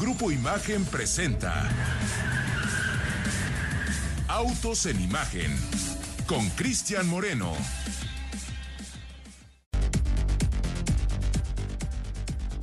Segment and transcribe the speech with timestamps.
[0.00, 1.70] Grupo Imagen presenta
[4.26, 5.56] Autos en Imagen
[6.26, 7.52] con Cristian Moreno.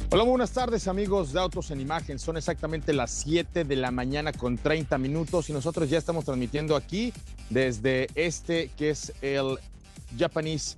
[0.10, 2.20] Hola, buenas tardes amigos de Autos en Imagen.
[2.20, 6.76] Son exactamente las 7 de la mañana con 30 minutos y nosotros ya estamos transmitiendo
[6.76, 7.14] aquí
[7.50, 9.58] desde este que es el
[10.20, 10.76] Japanese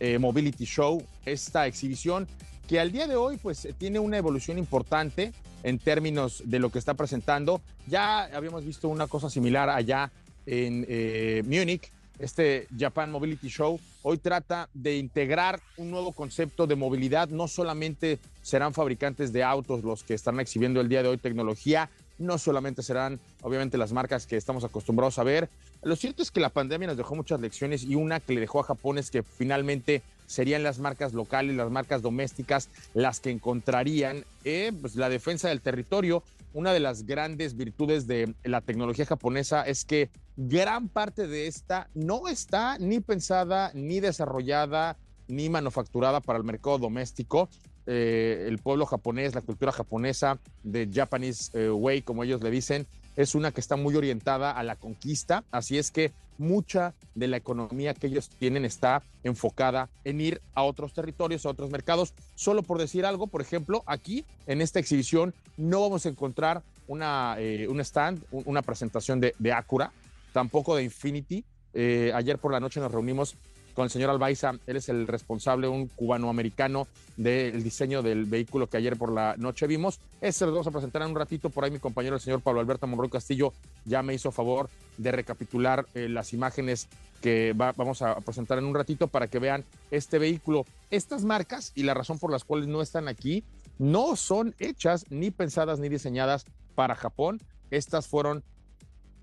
[0.00, 2.26] eh, Mobility Show, esta exhibición
[2.66, 6.78] que al día de hoy pues tiene una evolución importante en términos de lo que
[6.78, 7.60] está presentando.
[7.86, 10.10] Ya habíamos visto una cosa similar allá
[10.46, 13.80] en eh, Múnich, este Japan Mobility Show.
[14.02, 17.28] Hoy trata de integrar un nuevo concepto de movilidad.
[17.28, 21.90] No solamente serán fabricantes de autos los que están exhibiendo el día de hoy tecnología,
[22.20, 25.48] no solamente serán obviamente las marcas que estamos acostumbrados a ver.
[25.82, 28.60] Lo cierto es que la pandemia nos dejó muchas lecciones y una que le dejó
[28.60, 34.24] a Japón es que finalmente serían las marcas locales, las marcas domésticas, las que encontrarían
[34.44, 36.22] eh, pues, la defensa del territorio.
[36.52, 41.88] Una de las grandes virtudes de la tecnología japonesa es que gran parte de esta
[41.94, 47.48] no está ni pensada, ni desarrollada, ni manufacturada para el mercado doméstico.
[47.92, 52.86] Eh, el pueblo japonés, la cultura japonesa de Japanese eh, Way, como ellos le dicen,
[53.16, 57.36] es una que está muy orientada a la conquista, así es que mucha de la
[57.36, 62.14] economía que ellos tienen está enfocada en ir a otros territorios, a otros mercados.
[62.36, 67.34] Solo por decir algo, por ejemplo, aquí en esta exhibición no vamos a encontrar una,
[67.40, 69.90] eh, un stand, una presentación de, de Acura,
[70.32, 71.44] tampoco de Infinity.
[71.74, 73.34] ayer por la noche nos reunimos
[73.74, 74.52] con el señor Albaiza.
[74.66, 79.66] Él es el responsable, un cubano-americano, del diseño del vehículo que ayer por la noche
[79.66, 80.00] vimos.
[80.20, 81.50] Ese lo vamos a presentar en un ratito.
[81.50, 83.52] Por ahí mi compañero, el señor Pablo Alberto Monroy Castillo,
[83.84, 86.88] ya me hizo favor de recapitular eh, las imágenes
[87.20, 90.64] que vamos a presentar en un ratito para que vean este vehículo.
[90.90, 93.44] Estas marcas y la razón por las cuales no están aquí
[93.78, 97.40] no son hechas ni pensadas ni diseñadas para Japón.
[97.70, 98.42] Estas fueron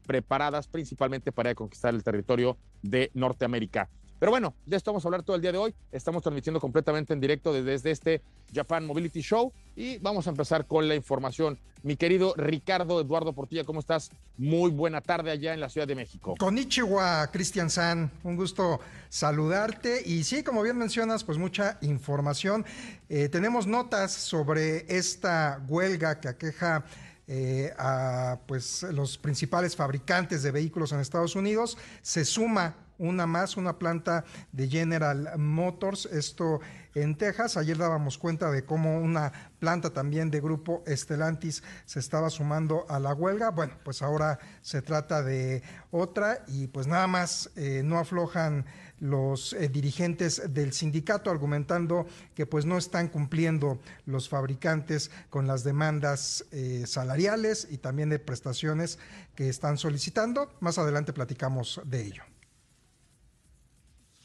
[0.05, 3.89] preparadas principalmente para conquistar el territorio de Norteamérica.
[4.19, 5.75] Pero bueno, de esto vamos a hablar todo el día de hoy.
[5.91, 8.21] Estamos transmitiendo completamente en directo desde este
[8.53, 11.59] Japan Mobility Show y vamos a empezar con la información.
[11.83, 14.09] Mi querido Ricardo Eduardo Portilla, ¿cómo estás?
[14.37, 16.33] Muy buena tarde allá en la Ciudad de México.
[16.39, 18.79] Konnichiwa, Cristian San, un gusto
[19.09, 20.01] saludarte.
[20.03, 22.65] Y sí, como bien mencionas, pues mucha información.
[23.09, 26.85] Eh, tenemos notas sobre esta huelga que aqueja
[27.27, 31.77] eh, a pues, los principales fabricantes de vehículos en Estados Unidos.
[32.01, 36.59] Se suma una más, una planta de General Motors, esto
[36.95, 37.57] en Texas.
[37.57, 42.99] Ayer dábamos cuenta de cómo una planta también de grupo Estelantis se estaba sumando a
[42.99, 43.51] la huelga.
[43.51, 48.65] Bueno, pues ahora se trata de otra y pues nada más eh, no aflojan
[48.99, 55.63] los eh, dirigentes del sindicato argumentando que pues no están cumpliendo los fabricantes con las
[55.63, 58.97] demandas eh, salariales y también de prestaciones
[59.35, 60.51] que están solicitando.
[60.59, 62.36] Más adelante platicamos de ello.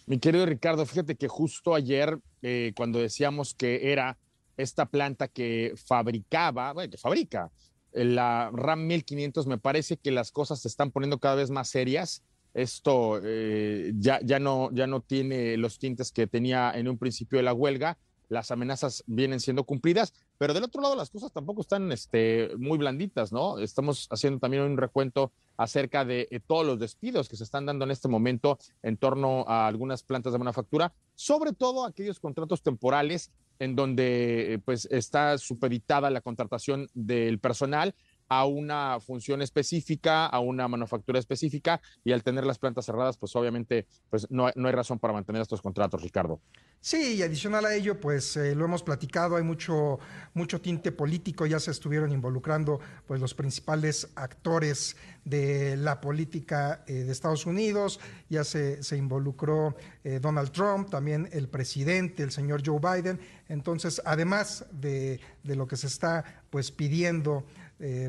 [0.07, 4.19] Mi querido Ricardo, fíjate que justo ayer, eh, cuando decíamos que era
[4.57, 7.51] esta planta que fabricaba, bueno, que fabrica
[7.93, 12.23] la RAM 1500, me parece que las cosas se están poniendo cada vez más serias.
[12.55, 17.39] Esto eh, ya, ya, no, ya no tiene los tintes que tenía en un principio
[17.39, 17.99] de la huelga
[18.33, 22.79] las amenazas vienen siendo cumplidas, pero del otro lado las cosas tampoco están este, muy
[22.79, 23.59] blanditas, ¿no?
[23.59, 27.85] Estamos haciendo también un recuento acerca de eh, todos los despidos que se están dando
[27.85, 33.31] en este momento en torno a algunas plantas de manufactura, sobre todo aquellos contratos temporales
[33.59, 37.95] en donde eh, pues está supeditada la contratación del personal
[38.29, 43.35] a una función específica, a una manufactura específica y al tener las plantas cerradas, pues
[43.37, 46.41] obviamente pues no, no hay razón para mantener estos contratos, Ricardo.
[46.85, 50.01] Sí, y adicional a ello, pues eh, lo hemos platicado, hay mucho,
[50.35, 57.05] mucho tinte político, ya se estuvieron involucrando pues los principales actores de la política eh,
[57.05, 62.63] de Estados Unidos, ya se, se involucró eh, Donald Trump, también el presidente, el señor
[62.67, 67.47] Joe Biden, entonces además de, de lo que se está pues pidiendo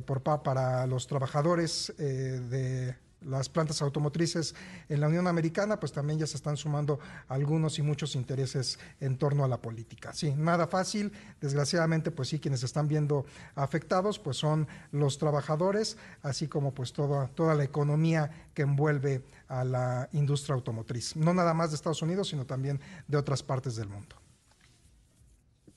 [0.05, 2.95] por, para los trabajadores de
[3.25, 4.55] las plantas automotrices
[4.89, 9.17] en la Unión Americana, pues también ya se están sumando algunos y muchos intereses en
[9.17, 10.13] torno a la política.
[10.13, 11.11] Sí, nada fácil,
[11.41, 13.25] desgraciadamente, pues sí, quienes están viendo
[13.55, 19.63] afectados, pues son los trabajadores, así como pues toda, toda la economía que envuelve a
[19.63, 23.89] la industria automotriz, no nada más de Estados Unidos, sino también de otras partes del
[23.89, 24.22] mundo.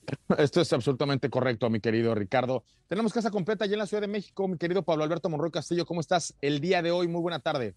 [0.37, 2.63] Esto es absolutamente correcto, mi querido Ricardo.
[2.87, 5.85] Tenemos casa completa allá en la Ciudad de México, mi querido Pablo Alberto Monroy Castillo.
[5.85, 7.07] ¿Cómo estás el día de hoy?
[7.07, 7.75] Muy buena tarde.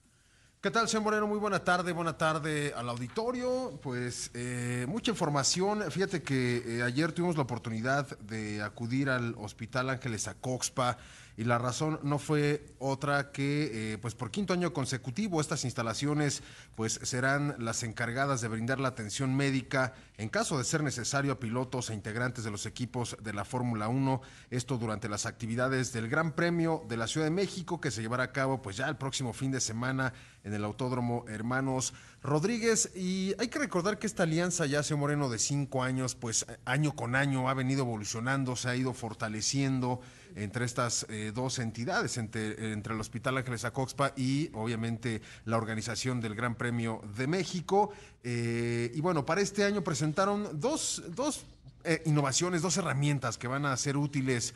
[0.60, 1.26] ¿Qué tal, señor Moreno?
[1.26, 3.78] Muy buena tarde, buena tarde al auditorio.
[3.82, 5.90] Pues eh, mucha información.
[5.90, 10.98] Fíjate que eh, ayer tuvimos la oportunidad de acudir al Hospital Ángeles Acoxpa
[11.40, 16.42] y la razón no fue otra que, eh, pues por quinto año consecutivo, estas instalaciones
[16.74, 21.40] pues serán las encargadas de brindar la atención médica en caso de ser necesario a
[21.40, 24.20] pilotos e integrantes de los equipos de la Fórmula 1,
[24.50, 28.24] esto durante las actividades del Gran Premio de la Ciudad de México que se llevará
[28.24, 30.12] a cabo pues ya el próximo fin de semana
[30.44, 32.90] en el Autódromo Hermanos Rodríguez.
[32.94, 36.94] Y hay que recordar que esta alianza ya hace Moreno de cinco años, pues año
[36.94, 40.02] con año ha venido evolucionando, se ha ido fortaleciendo
[40.36, 46.34] entre estas eh, dos entidades, entre, el Hospital Ángeles Acoxpa y obviamente la organización del
[46.34, 47.90] Gran Premio de México.
[48.22, 51.44] Eh, y bueno, para este año presentaron dos, dos
[51.84, 54.54] eh, innovaciones, dos herramientas que van a ser útiles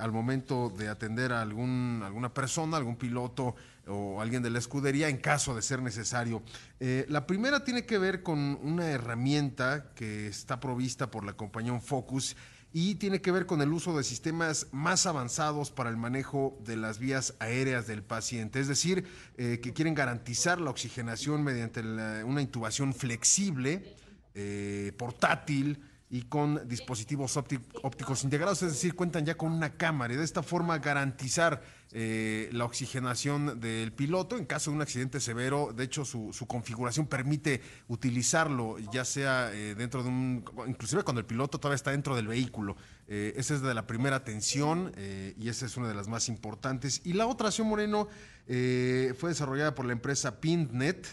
[0.00, 3.54] al momento de atender a algún, alguna persona, algún piloto
[3.86, 6.42] o alguien de la escudería en caso de ser necesario.
[6.80, 12.36] la primera tiene que ver con una herramienta que está provista por la compañía Focus
[12.72, 16.76] y tiene que ver con el uso de sistemas más avanzados para el manejo de
[16.76, 19.04] las vías aéreas del paciente, es decir,
[19.38, 23.94] eh, que quieren garantizar la oxigenación mediante una intubación flexible,
[24.34, 30.16] eh, portátil, y con dispositivos ópticos integrados, es decir, cuentan ya con una cámara y
[30.16, 31.62] de esta forma garantizar
[31.92, 35.72] eh, la oxigenación del piloto en caso de un accidente severo.
[35.74, 41.26] De hecho, su, configuración permite utilizarlo ya sea eh, dentro de un, inclusive cuando el
[41.26, 42.76] piloto todavía está dentro del vehículo.
[43.08, 44.92] Eh, esa es de la primera atención
[45.36, 47.00] y esa es una de las más importantes.
[47.04, 48.08] Y la otra, señor Moreno,
[48.46, 51.06] fue desarrollada por la empresa Pintnet.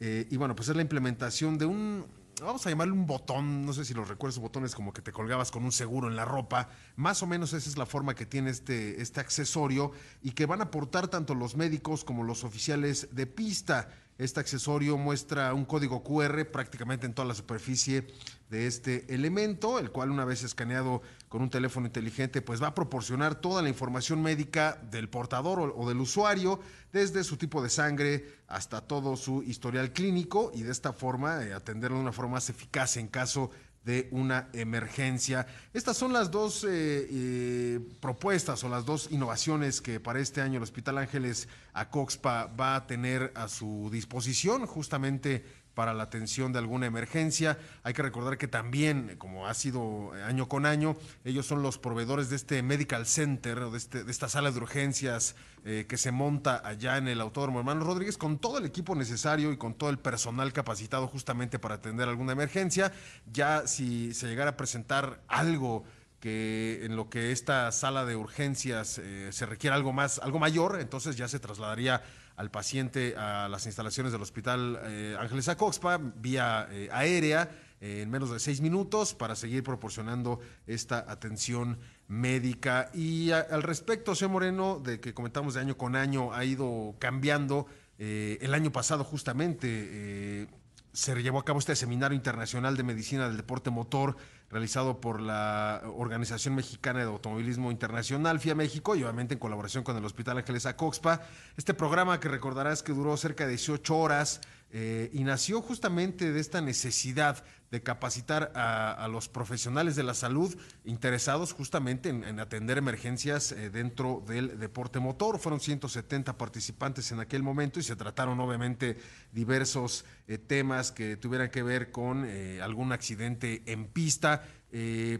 [0.00, 2.06] y bueno, pues es la implementación de un,
[2.42, 5.50] vamos a llamarle un botón, no sé si los recuerdos, botones como que te colgabas
[5.50, 8.50] con un seguro en la ropa, más o menos esa es la forma que tiene
[8.50, 9.92] este, este accesorio
[10.22, 13.88] y que van a aportar tanto los médicos como los oficiales de pista.
[14.18, 18.06] Este accesorio muestra un código QR prácticamente en toda la superficie
[18.48, 22.74] de este elemento, el cual una vez escaneado con un teléfono inteligente, pues va a
[22.74, 26.60] proporcionar toda la información médica del portador o, del usuario,
[26.92, 31.52] desde su tipo de sangre hasta todo su historial clínico y de esta forma eh,
[31.52, 33.65] atenderlo de una forma más eficaz en caso de
[34.10, 35.46] una emergencia.
[35.72, 40.56] Estas son las dos eh, eh, propuestas o las dos innovaciones que para este año
[40.56, 45.44] el Hospital Ángeles Acoxpa va a tener a su disposición, justamente
[45.76, 47.58] para la atención de alguna emergencia.
[47.82, 52.30] Hay que recordar que también, como ha sido año con año, ellos son los proveedores
[52.30, 55.36] de este Medical Center, de, este, de esta sala de urgencias
[55.66, 59.52] eh, que se monta allá en el Autódromo Hermano Rodríguez, con todo el equipo necesario
[59.52, 62.90] y con todo el personal capacitado justamente para atender alguna emergencia.
[63.30, 65.84] Ya si se llegara a presentar algo
[66.20, 70.80] que en lo que esta sala de urgencias eh, se requiere algo más, algo mayor,
[70.80, 72.02] entonces ya se trasladaría
[72.36, 77.50] al paciente a las instalaciones del Hospital eh, Ángeles Acoxpa vía eh, aérea
[77.80, 81.78] eh, en menos de seis minutos para seguir proporcionando esta atención
[82.08, 82.90] médica.
[82.94, 87.66] Y al respecto, señor Moreno, de que comentamos de año con año, ha ido cambiando.
[87.98, 90.48] el año pasado justamente
[90.92, 94.16] se llevó a cabo este Seminario Internacional de Medicina del Deporte Motor
[94.56, 99.98] realizado por la Organización Mexicana de Automovilismo Internacional, FIA México, y obviamente en colaboración con
[99.98, 101.20] el Hospital Ángeles Acoxpa.
[101.58, 106.40] Este programa que recordarás que duró cerca de 18 horas eh, y nació justamente de
[106.40, 113.52] esta necesidad de capacitar a, los profesionales de la salud interesados justamente en, atender emergencias
[113.52, 115.38] eh, dentro del deporte motor.
[115.38, 118.98] Fueron 170 participantes en aquel momento y se trataron obviamente
[119.32, 122.26] diversos eh, temas que tuvieran que ver con
[122.62, 124.44] algún accidente en pista.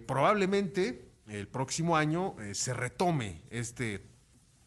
[0.07, 4.07] probablemente el próximo año se retome este,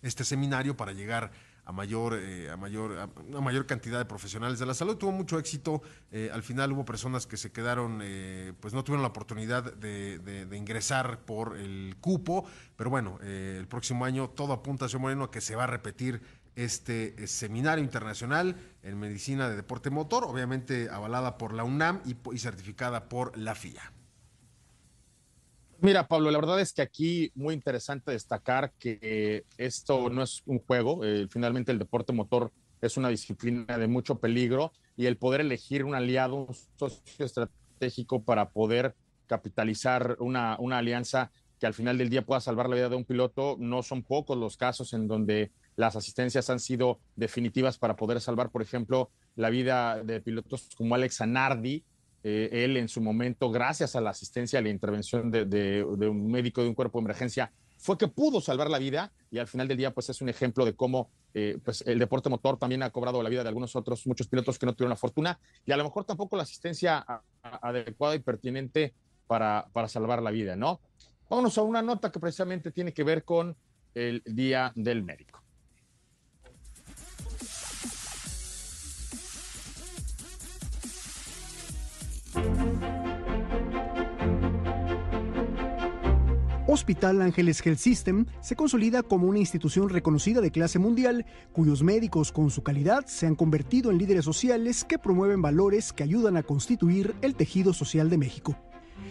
[0.02, 1.32] este seminario para llegar a
[1.72, 4.98] mayor, eh, a mayor, a mayor cantidad de profesionales de la salud.
[4.98, 5.82] Tuvo mucho éxito.
[6.12, 10.48] Eh, al final hubo personas que se quedaron, eh, pues no tuvieron la oportunidad de,
[10.52, 12.46] ingresar por el cupo.
[12.76, 16.22] Pero bueno, el próximo año todo apunta, señor Moreno, a que se va a repetir
[16.56, 23.08] este seminario internacional en medicina de deporte motor, obviamente avalada por la UNAM y certificada
[23.08, 23.99] por la FIA.
[25.82, 30.60] Mira, Pablo, la verdad es que aquí muy interesante destacar que esto no es un
[30.60, 31.06] juego.
[31.06, 35.86] Eh, finalmente el deporte motor es una disciplina de mucho peligro y el poder elegir
[35.86, 38.94] un aliado, un socio estratégico para poder
[39.28, 43.06] capitalizar una, una alianza que al final del día pueda salvar la vida de un
[43.06, 48.20] piloto, no son pocos los casos en donde las asistencias han sido definitivas para poder
[48.20, 51.86] salvar, por ejemplo, la vida de pilotos como Alex Anardi,
[52.24, 56.62] eh, él en su momento, gracias a la asistencia, a la intervención de, un médico
[56.62, 59.78] de un cuerpo de emergencia, fue que pudo salvar la vida y al final del
[59.78, 63.24] día pues es un ejemplo de cómo eh, pues el deporte motor también ha cobrado
[63.24, 65.86] la vida de algunos otros, muchos pilotos que no tuvieron la fortuna y a lo
[65.86, 67.06] mejor tampoco la asistencia
[67.42, 68.94] adecuada y pertinente
[69.28, 70.82] para, para salvar la vida, ¿no?
[71.30, 73.56] Vámonos a una nota que precisamente tiene que ver con
[73.94, 75.42] el Día del Médico.
[86.72, 92.32] Hospital Ángeles Health System se consolida como una institución reconocida de clase mundial, cuyos médicos
[92.32, 96.44] con su calidad se han convertido en líderes sociales que promueven valores que ayudan a
[96.44, 98.56] constituir el tejido social de México.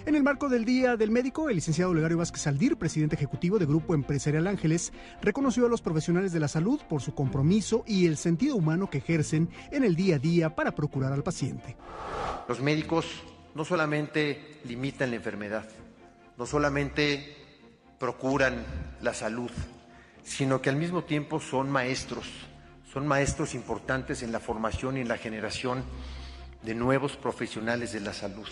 [0.07, 3.67] En el marco del Día del Médico, el licenciado Olegario Vázquez Aldir, presidente ejecutivo de
[3.67, 8.19] Grupo Empresarial Ángeles, reconoció a los profesionales de la salud por su compromiso y el
[8.19, 11.77] sentido humano que ejercen en el día a día para procurar al paciente.
[12.49, 13.05] Los médicos
[13.57, 15.69] no solamente limitan la enfermedad,
[16.37, 17.48] no solamente
[17.99, 18.65] procuran
[19.01, 19.51] la salud,
[20.23, 22.27] sino que al mismo tiempo son maestros,
[22.93, 25.85] son maestros importantes en la formación y en la generación
[26.63, 28.49] de nuevos profesionales de la salud.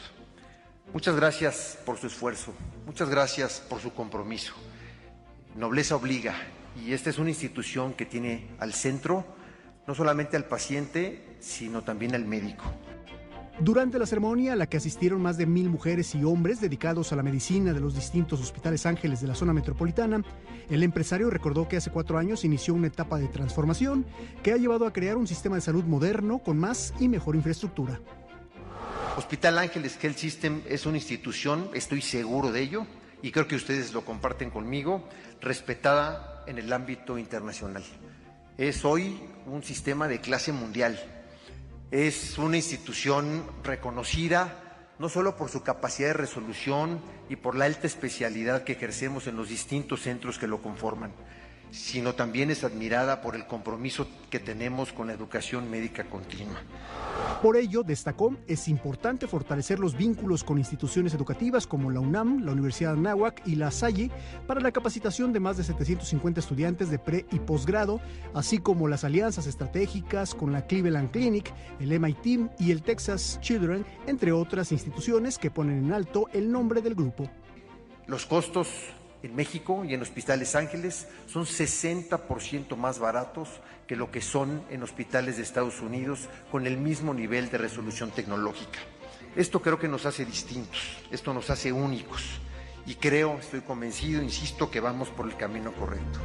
[0.92, 2.54] Muchas gracias por su esfuerzo,
[2.86, 4.54] muchas gracias por su compromiso.
[5.54, 6.34] Nobleza obliga
[6.76, 9.24] y esta es una institución que tiene al centro
[9.86, 12.64] no solamente al paciente, sino también al médico.
[13.58, 17.16] Durante la ceremonia, a la que asistieron más de mil mujeres y hombres dedicados a
[17.16, 20.22] la medicina de los distintos hospitales ángeles de la zona metropolitana,
[20.68, 24.04] el empresario recordó que hace cuatro años inició una etapa de transformación
[24.42, 27.98] que ha llevado a crear un sistema de salud moderno con más y mejor infraestructura.
[29.16, 32.86] Hospital Ángeles Health System es una institución, estoy seguro de ello,
[33.22, 35.08] y creo que ustedes lo comparten conmigo,
[35.40, 37.82] respetada en el ámbito internacional.
[38.58, 41.00] Es hoy un sistema de clase mundial
[41.90, 44.62] es una institución reconocida
[44.98, 49.36] no solo por su capacidad de resolución y por la alta especialidad que ejercemos en
[49.36, 51.12] los distintos centros que lo conforman,
[51.70, 56.60] sino también es admirada por el compromiso que tenemos con la educación médica continua.
[57.42, 62.52] Por ello, destacó, es importante fortalecer los vínculos con instituciones educativas como la UNAM, la
[62.52, 64.10] Universidad de Anáhuac y la Salle
[64.46, 68.00] para la capacitación de más de 750 estudiantes de pre y posgrado,
[68.34, 73.84] así como las alianzas estratégicas con la Cleveland Clinic, el MIT y el Texas Children,
[74.06, 77.28] entre otras instituciones que ponen en alto el nombre del grupo.
[78.06, 78.68] Los costos
[79.26, 83.48] en México y en Hospitales Ángeles son 60% más baratos
[83.86, 88.10] que lo que son en hospitales de Estados Unidos con el mismo nivel de resolución
[88.10, 88.78] tecnológica.
[89.36, 92.40] Esto creo que nos hace distintos, esto nos hace únicos
[92.86, 96.20] y creo, estoy convencido, insisto, que vamos por el camino correcto.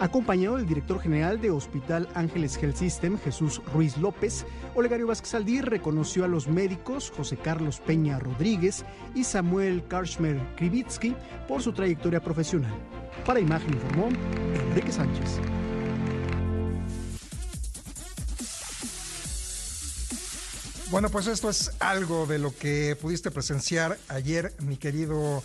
[0.00, 5.64] Acompañado del director general de Hospital Ángeles Health System, Jesús Ruiz López, Olegario Vázquez Aldir
[5.64, 11.14] reconoció a los médicos José Carlos Peña Rodríguez y Samuel Karchmer Krivitsky
[11.46, 12.74] por su trayectoria profesional.
[13.24, 14.08] Para Imagen informó
[14.70, 15.38] Enrique Sánchez.
[20.92, 25.42] Bueno, pues esto es algo de lo que pudiste presenciar ayer, mi querido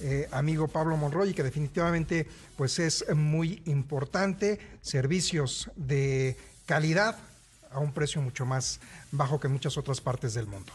[0.00, 2.26] eh, amigo Pablo Monroy, que definitivamente
[2.56, 6.36] pues es muy importante, servicios de
[6.66, 7.18] calidad
[7.70, 10.72] a un precio mucho más bajo que en muchas otras partes del mundo.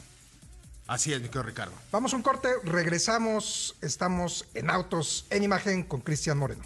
[0.87, 1.73] Así es, mi querido Ricardo.
[1.91, 6.63] Vamos a un corte, regresamos, estamos en Autos en Imagen con Cristian Moreno.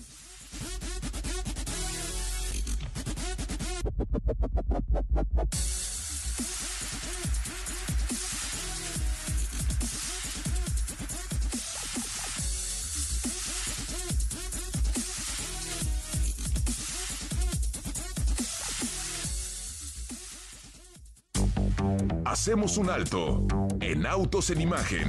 [22.47, 23.45] Hacemos un alto
[23.81, 25.05] en Autos en Imagen.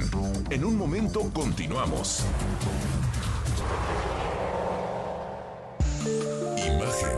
[0.49, 2.25] En un momento continuamos.
[6.57, 7.17] Imagen.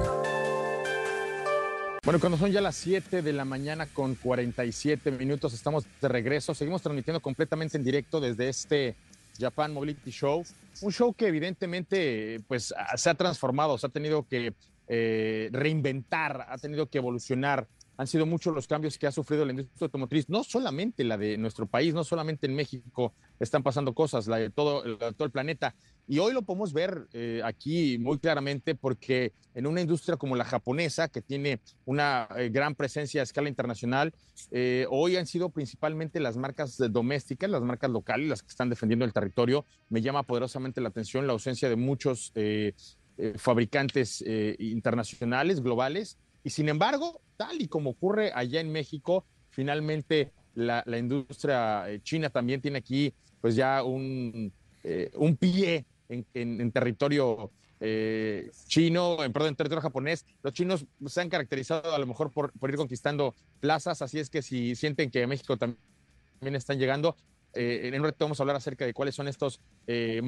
[2.04, 6.54] Bueno, cuando son ya las 7 de la mañana con 47 minutos, estamos de regreso.
[6.54, 8.96] Seguimos transmitiendo completamente en directo desde este
[9.40, 10.46] Japan Mobility Show.
[10.82, 14.54] Un show que evidentemente pues, se ha transformado, se ha tenido que
[14.88, 17.66] eh, reinventar, ha tenido que evolucionar
[17.98, 21.38] han sido muchos los cambios que ha sufrido la industria automotriz, no solamente la de
[21.38, 25.76] nuestro país, no solamente en México están pasando cosas, la de todo, todo el planeta.
[26.08, 30.46] Y hoy lo podemos ver eh, aquí muy claramente porque en una industria como la
[30.46, 34.14] japonesa, que tiene una eh, gran presencia a escala internacional,
[34.52, 39.06] eh, hoy han sido principalmente las marcas domésticas, las marcas locales, las que están defendiendo
[39.06, 39.66] el territorio.
[39.90, 42.34] Me llama poderosamente la atención la ausencia de muchos
[43.38, 44.24] fabricantes
[44.58, 51.90] internacionales, globales, y sin embargo, tal y como ocurre allá en México, finalmente la, industria
[51.90, 54.52] eh, china también tiene aquí pues ya un,
[54.84, 60.26] eh, un pie en, territorio eh, chino, en, perdón, territorio japonés.
[60.44, 64.42] Los chinos se han caracterizado a lo mejor por, ir conquistando plazas, así es que
[64.42, 67.16] si sienten que México también están llegando,
[67.54, 70.22] eh, en un rato vamos a hablar acerca de cuáles son estos, eh,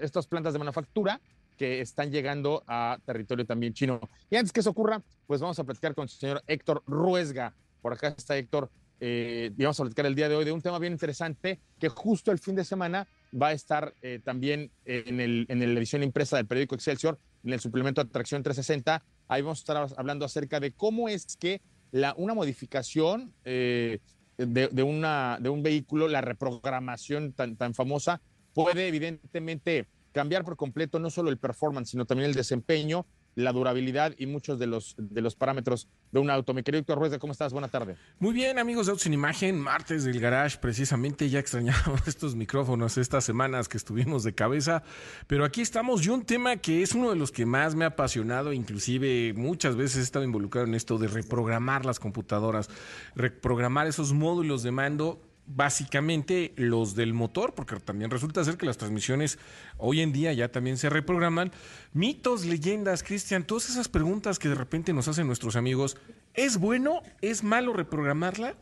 [0.00, 1.20] estas plantas de manufactura
[1.56, 4.00] que están llegando a territorio también chino.
[4.30, 7.54] Y antes que eso ocurra, pues vamos a platicar con el señor Héctor Ruesga.
[7.80, 8.70] Por acá está Héctor.
[9.00, 11.88] Eh, y vamos a platicar el día de hoy de un tema bien interesante que
[11.88, 13.08] justo el fin de semana
[13.40, 17.52] va a estar eh, también en, el, en la edición impresa del periódico Excelsior, en
[17.52, 19.02] el suplemento Atracción 360.
[19.26, 23.98] Ahí vamos a estar hablando acerca de cómo es que la, una modificación eh,
[24.36, 28.20] de, una, de un vehículo, la reprogramación tan, tan famosa,
[28.54, 34.14] puede evidentemente cambiar por completo no solo el performance, sino también el desempeño, la durabilidad
[34.18, 36.52] y muchos de los, de los parámetros de un auto.
[36.52, 37.52] Mi querido Héctor Ruiz, ¿cómo estás?
[37.52, 37.96] Buena tarde.
[38.18, 42.98] Muy bien, amigos de Autos en Imagen, martes del garage, precisamente ya extrañamos estos micrófonos
[42.98, 44.82] estas semanas que estuvimos de cabeza,
[45.26, 47.88] pero aquí estamos y un tema que es uno de los que más me ha
[47.88, 52.68] apasionado, inclusive muchas veces he estado involucrado en esto de reprogramar las computadoras,
[53.14, 58.78] reprogramar esos módulos de mando básicamente los del motor, porque también resulta ser que las
[58.78, 59.38] transmisiones
[59.78, 61.52] hoy en día ya también se reprograman.
[61.92, 65.96] Mitos, leyendas, Cristian, todas esas preguntas que de repente nos hacen nuestros amigos,
[66.34, 67.02] ¿es bueno?
[67.20, 68.56] ¿Es malo reprogramarla?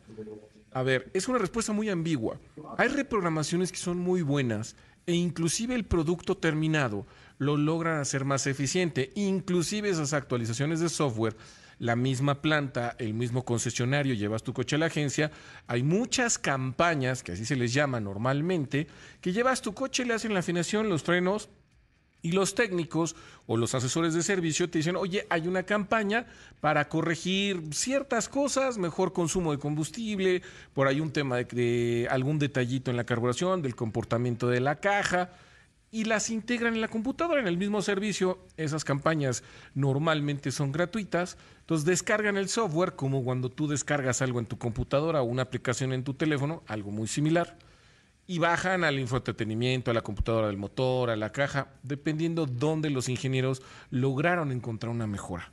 [0.73, 2.39] A ver, es una respuesta muy ambigua.
[2.79, 7.07] Hay reprogramaciones que son muy buenas e inclusive el producto terminado
[7.39, 9.11] lo logran hacer más eficiente.
[9.15, 11.37] Inclusive esas actualizaciones de software
[11.81, 15.33] la misma planta, el mismo concesionario, llevas tu coche a la agencia,
[15.67, 18.87] hay muchas campañas, que así se les llama normalmente,
[19.23, 21.49] que llevas tu coche, le hacen la afinación, los frenos,
[22.23, 26.27] y los técnicos o los asesores de servicio te dicen, oye, hay una campaña
[26.61, 30.43] para corregir ciertas cosas, mejor consumo de combustible,
[30.75, 34.81] por ahí un tema de, de, algún detallito en la carburación, del comportamiento de la
[34.81, 35.31] caja
[35.93, 38.39] y las integran en la computadora, en el mismo servicio.
[38.57, 39.43] Esas campañas
[39.75, 41.37] normalmente son gratuitas.
[41.61, 45.93] Entonces descargan el software como cuando tú descargas algo en tu computadora o una aplicación
[45.93, 47.59] en tu teléfono, algo muy similar.
[48.27, 53.09] Y bajan al infoentretenimiento, a la computadora del motor, a la caja, dependiendo dónde los
[53.09, 55.51] ingenieros lograron encontrar una mejora.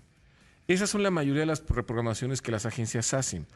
[0.68, 3.48] Esas son la mayoría de las reprogramaciones que las agencias hacen.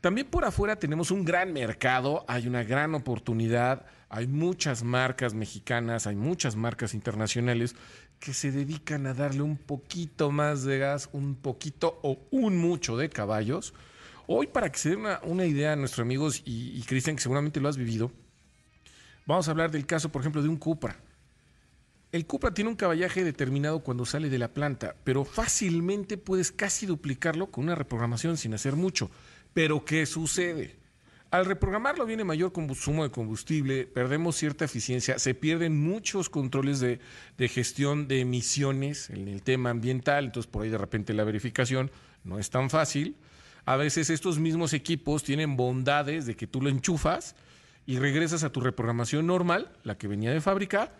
[0.00, 6.08] También por afuera tenemos un gran mercado, hay una gran oportunidad, hay muchas marcas mexicanas,
[6.08, 7.76] hay muchas marcas internacionales
[8.18, 12.96] que se dedican a darle un poquito más de gas, un poquito o un mucho
[12.96, 13.72] de caballos.
[14.26, 17.60] Hoy, para que se dé una, idea a nuestros amigos y, y Cristian, que seguramente
[17.60, 18.10] lo has vivido,
[19.26, 20.96] vamos a hablar del caso, por ejemplo, de un Cupra.
[22.10, 26.84] El Cupra tiene un caballaje determinado cuando sale de la planta, pero fácilmente puedes casi
[26.84, 29.08] duplicarlo con una reprogramación sin hacer mucho.
[29.54, 30.79] Pero ¿qué sucede?
[31.30, 36.98] Al reprogramarlo viene mayor consumo de combustible, perdemos cierta eficiencia, se pierden muchos controles de,
[37.48, 41.92] gestión de emisiones en el tema ambiental, entonces por ahí de repente la verificación
[42.24, 43.14] no es tan fácil.
[43.64, 47.36] A veces estos mismos equipos tienen bondades de que tú lo enchufas
[47.86, 50.92] y regresas a tu reprogramación normal, la que venía de fábrica,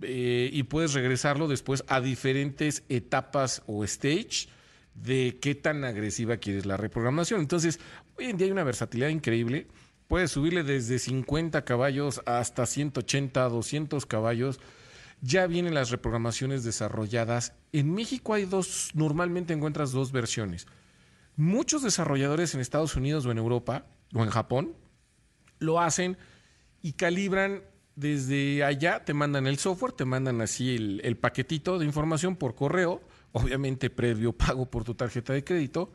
[0.00, 4.48] eh, y puedes regresarlo después a diferentes etapas o stage
[4.94, 7.40] de qué tan agresiva quieres la reprogramación.
[7.40, 7.78] Entonces,
[8.18, 9.66] hoy en día hay una versatilidad increíble.
[10.08, 14.60] Puedes subirle desde 50 caballos hasta 180, 200 caballos.
[15.20, 17.54] Ya vienen las reprogramaciones desarrolladas.
[17.72, 20.66] En México hay dos, normalmente encuentras dos versiones.
[21.36, 24.74] Muchos desarrolladores en Estados Unidos o en Europa o en Japón
[25.58, 26.16] lo hacen
[26.82, 27.62] y calibran
[27.96, 32.54] desde allá, te mandan el software, te mandan así el, el paquetito de información por
[32.54, 33.00] correo
[33.36, 35.92] obviamente previo pago por tu tarjeta de crédito.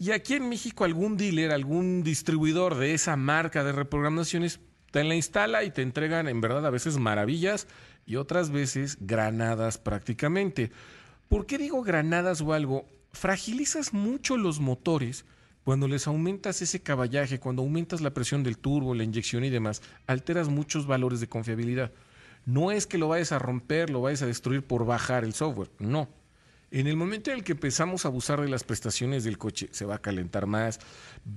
[0.00, 4.58] Y aquí en México algún dealer, algún distribuidor de esa marca de reprogramaciones
[4.92, 7.68] te la instala y te entregan en verdad a veces maravillas
[8.06, 10.72] y otras veces granadas prácticamente.
[11.28, 12.86] ¿Por qué digo granadas o algo?
[13.12, 15.26] Fragilizas mucho los motores
[15.64, 19.82] cuando les aumentas ese caballaje, cuando aumentas la presión del turbo, la inyección y demás,
[20.06, 21.92] alteras muchos valores de confiabilidad.
[22.46, 25.68] No es que lo vayas a romper, lo vayas a destruir por bajar el software,
[25.78, 26.08] no
[26.70, 29.84] en el momento en el que empezamos a abusar de las prestaciones del coche, se
[29.84, 30.78] va a calentar más,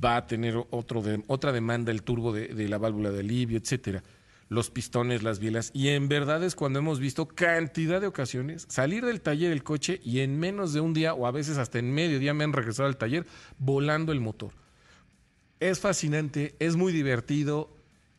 [0.04, 4.04] va a tener otro otra demanda el turbo de, la válvula de alivio, etcétera.
[4.50, 5.72] Los pistones, las bielas.
[5.74, 10.00] Y en verdad es cuando hemos visto cantidad de ocasiones salir del taller del coche
[10.04, 12.54] y en menos de un día o a veces hasta en medio día me han
[12.54, 13.26] regresado al taller
[13.58, 14.52] volando el motor.
[15.60, 17.76] Es fascinante, es muy divertido,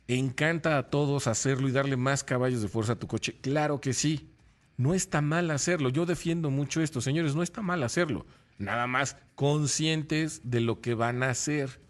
[0.08, 3.36] encanta a todos hacerlo y darle más caballos de fuerza a tu coche.
[3.40, 4.33] Claro que sí,
[4.76, 5.88] no está mal hacerlo.
[5.88, 8.26] Yo defiendo mucho esto, señores, no está mal hacerlo.
[8.58, 11.80] Nada más conscientes de lo que van a hacer.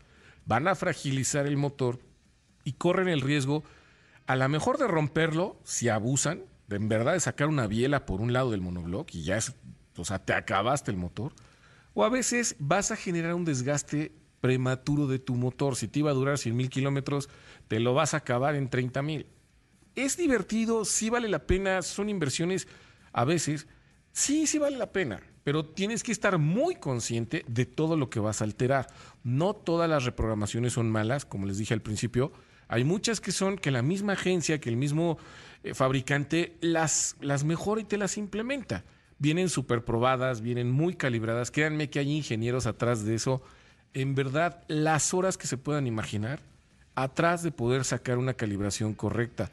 [0.46, 2.00] Van a fragilizar el motor
[2.64, 3.64] y corren el riesgo
[4.26, 8.20] a lo mejor de romperlo si abusan de en verdad de sacar una biela por
[8.20, 9.54] un lado del monobloc y ya es,
[9.96, 11.32] o sea, te acabaste el motor.
[11.92, 15.76] O a veces vas a generar un desgaste prematuro de tu motor.
[15.76, 17.28] Si te iba a durar 100 mil kilómetros,
[17.68, 19.26] te lo vas a acabar en 30 mil.
[19.96, 22.66] Es divertido, sí vale la pena, son inversiones
[23.12, 23.68] a veces,
[24.12, 28.18] sí, sí vale la pena, pero tienes que estar muy consciente de todo lo que
[28.18, 28.88] vas a alterar.
[29.22, 32.33] No todas las reprogramaciones son malas, como les dije al principio.
[32.66, 35.18] Hay muchas que son que la misma agencia, que el mismo
[35.62, 38.85] eh, fabricante las, las mejora y te las implementa.
[39.18, 41.50] Vienen súper probadas, vienen muy calibradas.
[41.50, 43.42] Créanme que hay ingenieros atrás de eso.
[43.92, 46.40] En verdad, las horas que se puedan imaginar
[46.96, 49.50] atrás de poder sacar una calibración correcta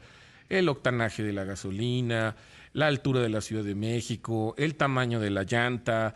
[0.58, 2.36] el octanaje de la gasolina,
[2.74, 6.14] la altura de la Ciudad de México, el tamaño de la llanta,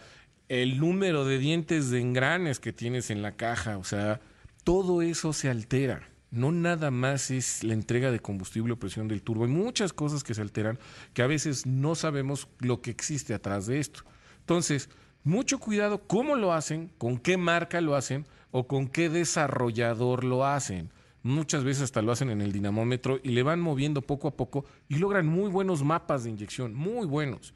[0.48, 4.20] el número de dientes de engranes que tienes en la caja, o sea,
[4.62, 6.02] todo eso se altera.
[6.30, 9.44] No nada más es la entrega de combustible o presión del turbo.
[9.44, 10.78] Hay muchas cosas que se alteran
[11.14, 14.02] que a veces no sabemos lo que existe atrás de esto.
[14.40, 14.90] Entonces,
[15.24, 20.44] mucho cuidado cómo lo hacen, con qué marca lo hacen o con qué desarrollador lo
[20.44, 20.90] hacen.
[21.26, 24.64] Muchas veces hasta lo hacen en el dinamómetro y le van moviendo poco a poco
[24.88, 27.52] y logran muy buenos mapas de inyección, muy buenos.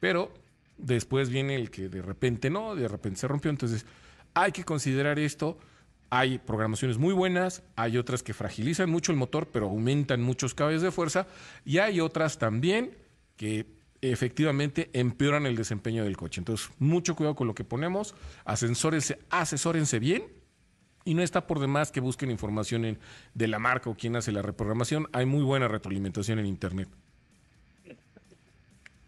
[0.00, 0.34] Pero
[0.76, 3.52] después viene el que de repente no, de repente se rompió.
[3.52, 3.86] Entonces
[4.34, 5.56] hay que considerar esto.
[6.10, 10.82] Hay programaciones muy buenas, hay otras que fragilizan mucho el motor, pero aumentan muchos caballos
[10.82, 11.28] de fuerza,
[11.64, 12.90] y hay otras también
[13.36, 13.66] que
[14.00, 16.40] efectivamente empeoran el desempeño del coche.
[16.40, 20.41] Entonces, mucho cuidado con lo que ponemos, asesórense, asesórense bien
[21.04, 22.98] y no está por demás que busquen información
[23.34, 25.08] de la marca o quién hace la reprogramación.
[25.12, 26.88] Hay muy buena retroalimentación en Internet.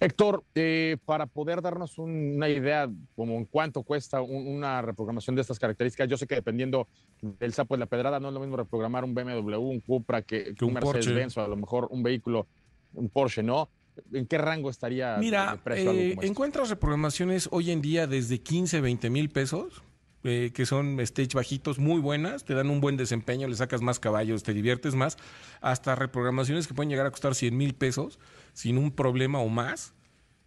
[0.01, 5.59] Héctor, eh, para poder darnos una idea como en cuánto cuesta una reprogramación de estas
[5.59, 6.89] características, yo sé que dependiendo
[7.23, 10.55] del sapo de la pedrada, no es lo mismo reprogramar un BMW, un Cupra, que,
[10.61, 12.47] un, Mercedes-Benz o a lo mejor un vehículo,
[12.93, 13.71] un Porsche, ¿no?
[14.13, 15.93] ¿En qué rango estaría Mira, el precio?
[15.93, 19.83] Eh, encuentras reprogramaciones hoy en día desde 15, 20 mil pesos
[20.27, 24.01] eh, que son stage bajitos muy buenas, te dan un buen desempeño, le sacas más
[24.01, 25.19] caballos, te diviertes más,
[25.61, 28.19] hasta reprogramaciones que pueden llegar a costar 100 mil pesos
[28.55, 29.93] sin un problema o más.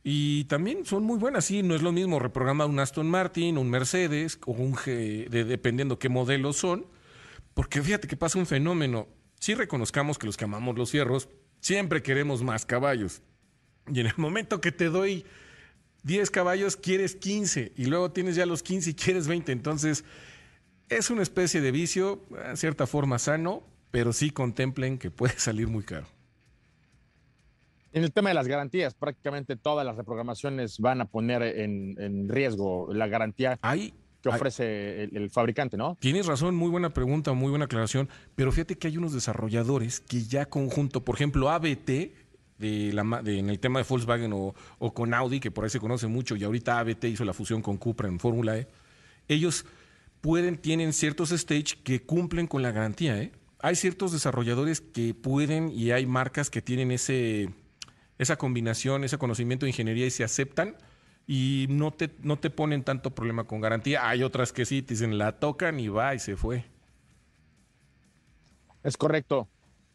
[0.04, 3.70] Y también son muy buenas, sí, no es lo mismo reprogramar un Aston Martin, un
[3.70, 6.88] Mercedes o un G, de, dependiendo qué modelos son,
[7.54, 9.08] porque fíjate que pasa un fenómeno.
[9.40, 13.22] Sí reconozcamos que los que amamos los fierros siempre queremos más caballos.
[13.94, 15.24] Y en el momento que te doy
[16.08, 19.52] 10 caballos, quieres 15 y luego tienes ya los 15 y quieres 20.
[19.52, 20.06] Entonces,
[20.88, 25.68] es una especie de vicio, en cierta forma sano, pero sí contemplen que puede salir
[25.68, 26.08] muy caro.
[27.92, 32.94] En el tema de las garantías, prácticamente todas las reprogramaciones van a poner en, riesgo
[32.94, 33.60] la garantía
[34.22, 35.98] que ofrece el, fabricante, ¿no?
[36.00, 40.24] Tienes razón, muy buena pregunta, muy buena aclaración, pero fíjate que hay unos desarrolladores que
[40.24, 42.12] ya conjunto, por ejemplo, ABT,
[42.58, 44.54] de la, en el tema de Volkswagen o,
[44.94, 47.78] con Audi, que por ahí se conoce mucho, y ahorita ABT hizo la fusión con
[47.78, 48.68] Cupra en Fórmula E,
[49.28, 49.66] ellos
[50.22, 53.22] pueden, tienen ciertos stage que cumplen con la garantía.
[53.22, 53.32] ¿eh?
[53.60, 57.50] Hay ciertos desarrolladores que pueden y hay marcas que tienen ese,
[58.18, 60.76] esa combinación, ese conocimiento de ingeniería y se aceptan
[61.28, 64.08] y no te, no te ponen tanto problema con garantía.
[64.08, 66.66] Hay otras que sí, te dicen la tocan y va y se fue.
[68.84, 69.50] Es correcto.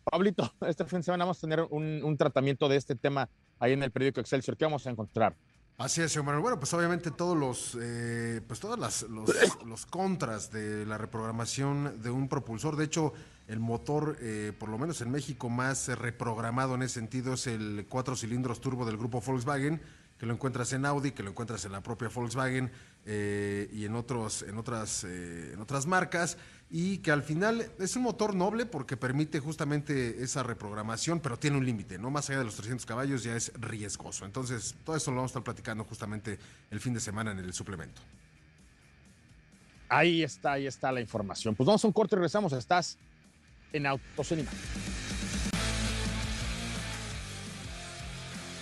[0.05, 3.83] Pablito, este fin de semana vamos a tener un, tratamiento de este tema ahí en
[3.83, 4.57] el periódico Excelsior.
[4.57, 5.35] ¿Qué vamos a encontrar?
[5.79, 6.41] Así es, Manuel.
[6.41, 9.03] Bueno, pues obviamente todos los, eh, pues todas las,
[9.67, 12.77] los, contras de la reprogramación de un propulsor.
[12.77, 13.13] De hecho,
[13.49, 17.87] el motor, eh, por lo menos en México, más reprogramado en ese sentido es el
[17.89, 19.81] cuatro cilindros turbo del grupo Volkswagen,
[20.19, 22.71] que lo encuentras en Audi, que lo encuentras en la propia Volkswagen
[23.05, 26.37] eh, y en otros, en otras, en otras marcas
[26.75, 31.59] y que al final es un motor noble porque permite justamente esa reprogramación, pero tiene
[31.59, 32.11] un límite, ¿no?
[32.11, 34.25] Más allá de los 300 caballos ya es riesgoso.
[34.25, 36.39] Entonces, todo eso lo vamos a estar platicando justamente
[36.71, 38.01] el fin de semana en el suplemento.
[39.91, 41.55] Ahí está, ahí está la información.
[41.55, 42.55] Pues vamos a un corte y regresamos.
[42.55, 42.97] Estás
[43.71, 44.51] en Autocinema.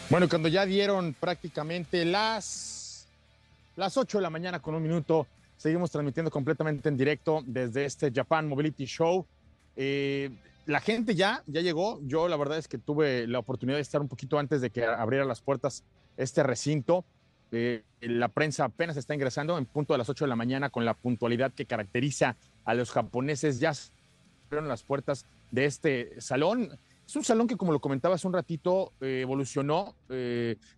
[0.08, 3.06] Bueno, cuando ya dieron prácticamente las,
[3.76, 5.28] las 8 de la mañana con un minuto,
[5.60, 9.26] Seguimos transmitiendo completamente en directo desde este Japan Mobility Show.
[9.76, 10.30] Eh,
[10.64, 12.00] la gente ya, ya llegó.
[12.02, 14.86] Yo la verdad es que tuve la oportunidad de estar un poquito antes de que
[14.86, 15.84] abriera las puertas
[16.16, 17.04] este recinto.
[17.52, 20.86] Eh, la prensa apenas está ingresando en punto de las 8 de la mañana con
[20.86, 23.60] la puntualidad que caracteriza a los japoneses.
[23.60, 23.74] Ya
[24.46, 26.70] abrieron las puertas de este salón.
[27.06, 29.94] Es un salón que, como lo comentaba hace un ratito, eh, evolucionó,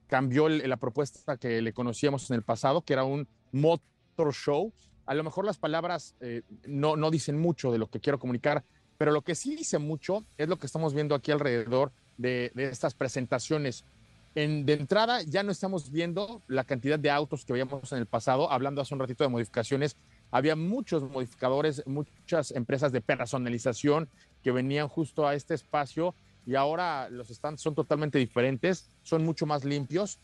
[0.09, 3.92] cambió la propuesta que le conocíamos en el pasado, que era un moto
[4.33, 4.73] show.
[5.07, 8.65] A lo mejor las palabras eh, no, no dicen mucho de lo que quiero comunicar,
[8.99, 12.95] pero lo que sí dice mucho es lo que estamos viendo aquí alrededor de, estas
[12.95, 13.85] presentaciones.
[14.35, 18.07] En, de entrada, ya no estamos viendo la cantidad de autos que veíamos en el
[18.07, 18.51] pasado.
[18.51, 19.97] Hablando hace un ratito de modificaciones,
[20.31, 24.09] había muchos modificadores, muchas empresas de personalización
[24.43, 26.15] que venían justo a este espacio
[26.47, 30.19] y ahora los stands son totalmente diferentes, son mucho más limpios.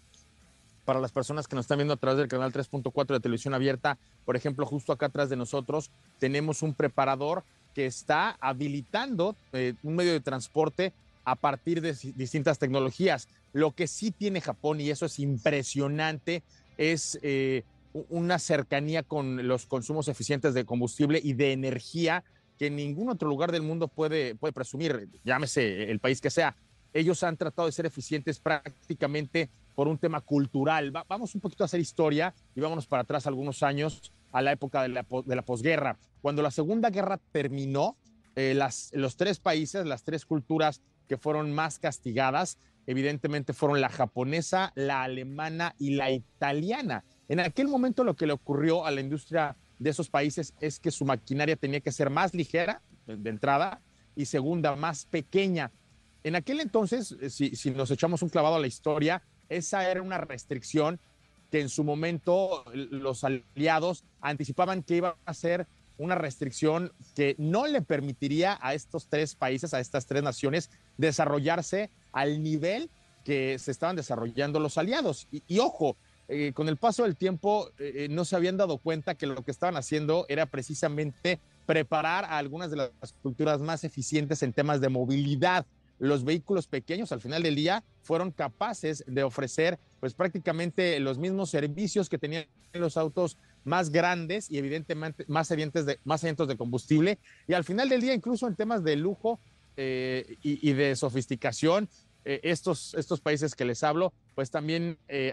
[0.88, 3.98] Para las personas que nos están viendo a través del canal 3.4 de televisión abierta,
[4.24, 9.96] por ejemplo, justo acá atrás de nosotros tenemos un preparador que está habilitando eh, un
[9.96, 10.94] medio de transporte
[11.26, 13.28] a partir de distintas tecnologías.
[13.52, 16.42] Lo que sí tiene Japón, y eso es impresionante,
[16.78, 17.64] es eh,
[18.08, 22.24] una cercanía con los consumos eficientes de combustible y de energía
[22.58, 26.56] que ningún otro lugar del mundo puede, puede presumir, llámese el país que sea.
[26.94, 30.90] Ellos han tratado de ser eficientes prácticamente por un tema cultural.
[30.90, 34.82] vamos un poquito a hacer historia y vámonos para atrás algunos años a la época
[34.82, 36.00] de la, de la posguerra.
[36.20, 37.96] Cuando la Segunda Guerra terminó,
[38.34, 38.58] eh,
[38.90, 45.04] los tres países, las tres culturas que fueron más castigadas, evidentemente fueron la japonesa, la
[45.04, 47.04] alemana y la italiana.
[47.28, 50.90] En aquel momento lo que le ocurrió a la industria de esos países es que
[50.90, 53.80] su maquinaria tenía que ser más ligera de entrada
[54.16, 55.70] y segunda, más pequeña.
[56.24, 60.02] En aquel entonces, eh, si, si nos echamos un clavado a la historia, esa era
[60.02, 60.98] una restricción
[61.50, 65.66] que en su momento los aliados anticipaban que iba a ser
[65.98, 71.90] una restricción que no le permitiría a estos tres países, a estas tres naciones, desarrollarse
[72.12, 72.90] al nivel
[73.24, 75.26] que se estaban desarrollando los aliados.
[75.30, 75.96] Y, ojo,
[76.28, 79.42] eh, con el paso del tiempo eh, eh, no se habían dado cuenta que lo
[79.44, 84.80] que estaban haciendo era precisamente preparar a algunas de las culturas más eficientes en temas
[84.80, 85.66] de movilidad.
[85.98, 91.50] Los vehículos pequeños al final del día fueron capaces de ofrecer pues prácticamente los mismos
[91.50, 97.18] servicios que tenían los autos más grandes y evidentemente más sedientos de, más de combustible.
[97.46, 99.40] Y al final del día, incluso en temas de lujo
[99.76, 101.88] eh, y, de sofisticación,
[102.24, 105.32] eh, estos, estos países que les hablo, pues también eh,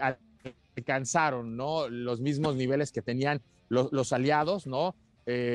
[0.76, 1.88] alcanzaron ¿no?
[1.88, 4.94] los mismos niveles que tenían los, los aliados, ¿no?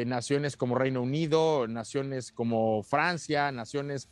[0.05, 4.09] naciones como Reino Unido, naciones como Francia, naciones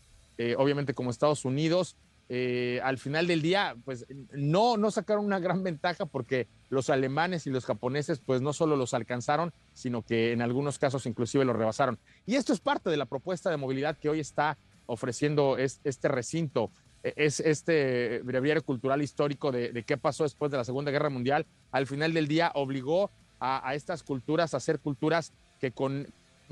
[0.58, 1.97] obviamente como Estados Unidos,
[2.32, 7.47] eh, al final del día, pues no, no sacaron una gran ventaja porque los alemanes
[7.47, 11.56] y los japoneses, pues no solo los alcanzaron, sino que en algunos casos inclusive los
[11.56, 11.97] rebasaron.
[12.28, 16.69] Y esto es parte de la propuesta de movilidad que hoy está ofreciendo este recinto,
[17.04, 21.47] e, es este breviario cultural histórico de, qué pasó después de la Segunda Guerra Mundial.
[21.71, 26.06] Al final del día obligó a, a estas culturas a ser culturas que con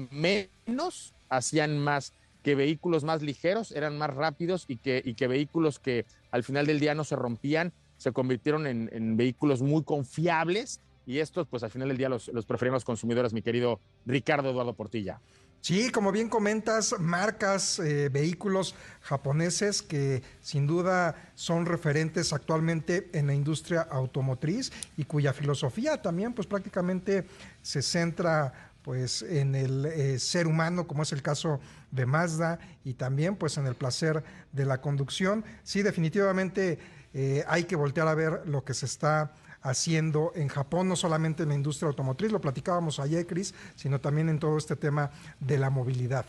[0.10, 2.14] menos hacían más
[2.48, 6.66] que vehículos más ligeros eran más rápidos y que, y que vehículos que al final
[6.66, 11.72] del día no se rompían se convirtieron en, vehículos muy confiables y estos pues al
[11.72, 15.20] final del día los, los preferían los consumidores, mi querido Ricardo Eduardo Portilla.
[15.60, 23.28] Sí, como bien comentas, marcas, eh, vehículos japoneses que sin duda son referentes actualmente en
[23.28, 27.26] la industria automotriz y cuya filosofía también pues prácticamente
[27.62, 31.60] se centra pues en el eh, ser humano, como es el caso
[31.92, 34.24] de Mazda, y también pues en el placer
[34.54, 35.44] de la conducción.
[35.64, 36.80] Sí, definitivamente
[37.14, 41.44] eh, hay que voltear a ver lo que se está haciendo en Japón, no solamente
[41.44, 45.58] en la industria automotriz, lo platicábamos ayer, Cris, sino también en todo este tema de
[45.58, 46.26] la movilidad.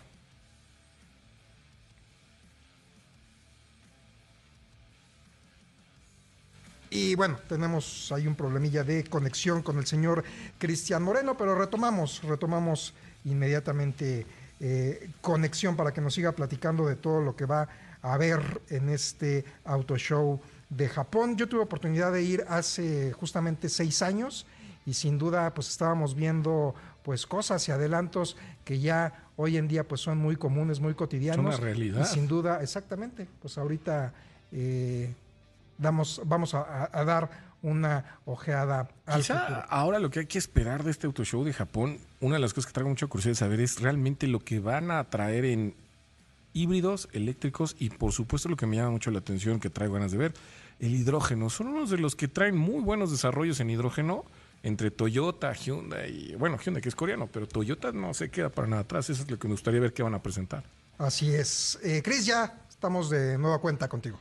[6.98, 10.24] Y bueno, tenemos ahí un problemilla de conexión con el señor
[10.58, 12.92] Cristian Moreno, pero retomamos, retomamos
[13.24, 14.26] inmediatamente
[14.58, 17.68] eh, conexión para que nos siga platicando de todo lo que va
[18.02, 21.36] a haber en este auto show de Japón.
[21.36, 24.44] Yo tuve oportunidad de ir hace justamente seis años
[24.84, 29.86] y sin duda pues estábamos viendo pues cosas y adelantos que ya hoy en día
[29.86, 31.46] pues son muy comunes, muy cotidianos.
[31.46, 32.02] una realidad.
[32.02, 34.12] Y sin duda, exactamente, pues ahorita...
[34.50, 35.14] Eh,
[35.78, 37.30] damos, vamos a, dar
[37.62, 41.52] una ojeada al Quizá ahora lo que hay que esperar de este auto show de
[41.52, 44.60] Japón, una de las cosas que traigo mucha curiosidad de saber es realmente lo que
[44.60, 45.74] van a traer en
[46.52, 50.12] híbridos, eléctricos y por supuesto lo que me llama mucho la atención que traigo ganas
[50.12, 50.34] de ver,
[50.80, 51.50] el hidrógeno.
[51.50, 54.24] Son unos de los que traen muy buenos desarrollos en hidrógeno
[54.62, 58.66] entre Toyota, Hyundai, y bueno, Hyundai que es coreano, pero Toyota no se queda para
[58.66, 59.08] nada atrás.
[59.10, 60.64] Eso es lo que me gustaría ver qué van a presentar.
[60.98, 61.78] Así es.
[61.82, 64.18] Eh, Cris, ya estamos de nueva cuenta contigo.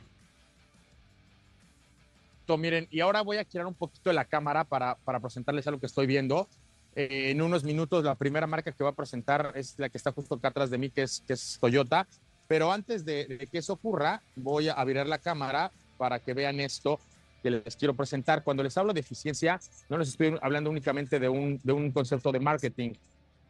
[2.56, 5.80] Miren, y ahora voy a girar un poquito de la cámara para, para presentarles algo
[5.80, 6.48] que estoy viendo.
[6.94, 10.12] Eh, en unos minutos, la primera marca que voy a presentar es la que está
[10.12, 12.06] justo acá atrás de mí, que es, que es Toyota.
[12.46, 16.98] Pero antes de, que eso ocurra, voy a virar la cámara para que vean esto
[17.42, 18.42] que les quiero presentar.
[18.42, 22.32] Cuando les hablo de eficiencia, no les estoy hablando únicamente de un, de un concepto
[22.32, 22.92] de marketing.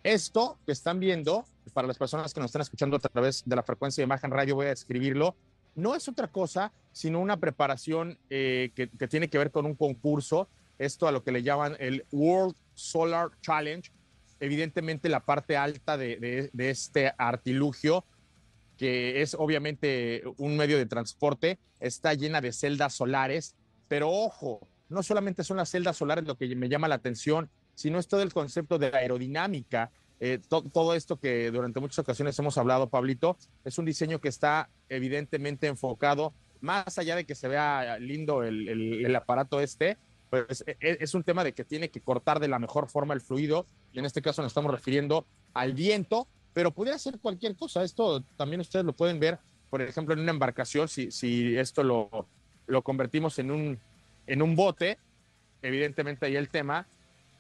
[0.03, 3.63] Esto que están viendo, para las personas que nos están escuchando a través de la
[3.63, 5.35] frecuencia de imagen radio, voy a escribirlo
[5.79, 10.49] no es otra cosa sino una preparación eh, que, tiene que ver con un concurso,
[10.79, 13.89] esto a lo que le llaman el World Solar Challenge,
[14.41, 18.05] evidentemente la parte alta de, este artilugio,
[18.77, 23.55] que es obviamente un medio de transporte, está llena de celdas solares,
[23.87, 28.01] pero ojo, no solamente son las celdas solares lo que me llama la atención, sino
[28.01, 32.89] es todo el concepto de aerodinámica, eh, todo esto que durante muchas ocasiones hemos hablado,
[32.89, 38.43] Pablito, es un diseño que está evidentemente enfocado, más allá de que se vea lindo
[38.43, 39.97] el, aparato este,
[40.29, 43.15] pues e, e, es, un tema de que tiene que cortar de la mejor forma
[43.15, 47.55] el fluido, y en este caso nos estamos refiriendo al viento, pero pudiera ser cualquier
[47.55, 47.85] cosa.
[47.85, 49.39] Esto también ustedes lo pueden ver,
[49.71, 52.27] por ejemplo, en una embarcación, si, si esto lo,
[52.67, 53.79] lo convertimos en un,
[54.27, 54.99] en un bote,
[55.63, 56.89] evidentemente ahí el tema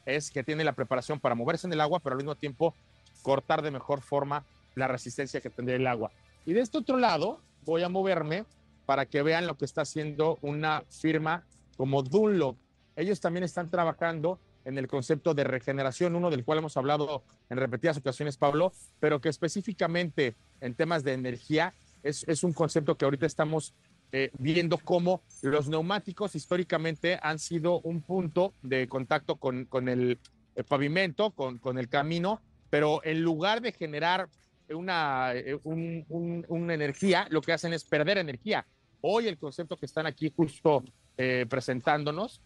[0.08, 2.74] es que tiene la preparación para moverse en el agua, pero al mismo tiempo
[3.22, 4.44] cortar de mejor forma
[4.74, 6.10] la resistencia que tendría el agua.
[6.46, 8.44] Y de este otro lado voy a moverme
[8.86, 11.44] para que vean lo que está haciendo una firma
[11.76, 12.56] como Dunlop.
[12.96, 17.58] Ellos también están trabajando en el concepto de regeneración, uno del cual hemos hablado en
[17.58, 23.04] repetidas ocasiones, Pablo, pero que específicamente en temas de energía es, es un concepto que
[23.04, 23.74] ahorita estamos
[24.10, 30.18] eh, viendo cómo los neumáticos históricamente han sido un punto de contacto con, con el,
[30.66, 32.40] pavimento, con, con, el camino,
[32.70, 34.28] pero en lugar de generar
[34.70, 38.66] una, eh, una energía, lo que hacen es perder energía.
[39.00, 40.82] Hoy el concepto que están aquí justo
[41.16, 42.40] eh, presentándonos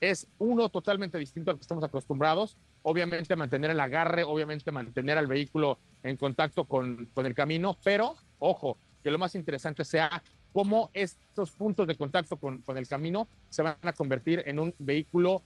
[0.00, 2.56] es uno totalmente distinto al que estamos acostumbrados.
[2.82, 8.16] Obviamente mantener el agarre, obviamente mantener al vehículo en contacto con, con el camino, pero
[8.38, 10.22] ojo, que lo más interesante sea
[10.56, 15.42] cómo estos puntos de contacto con, el camino se van a convertir en un vehículo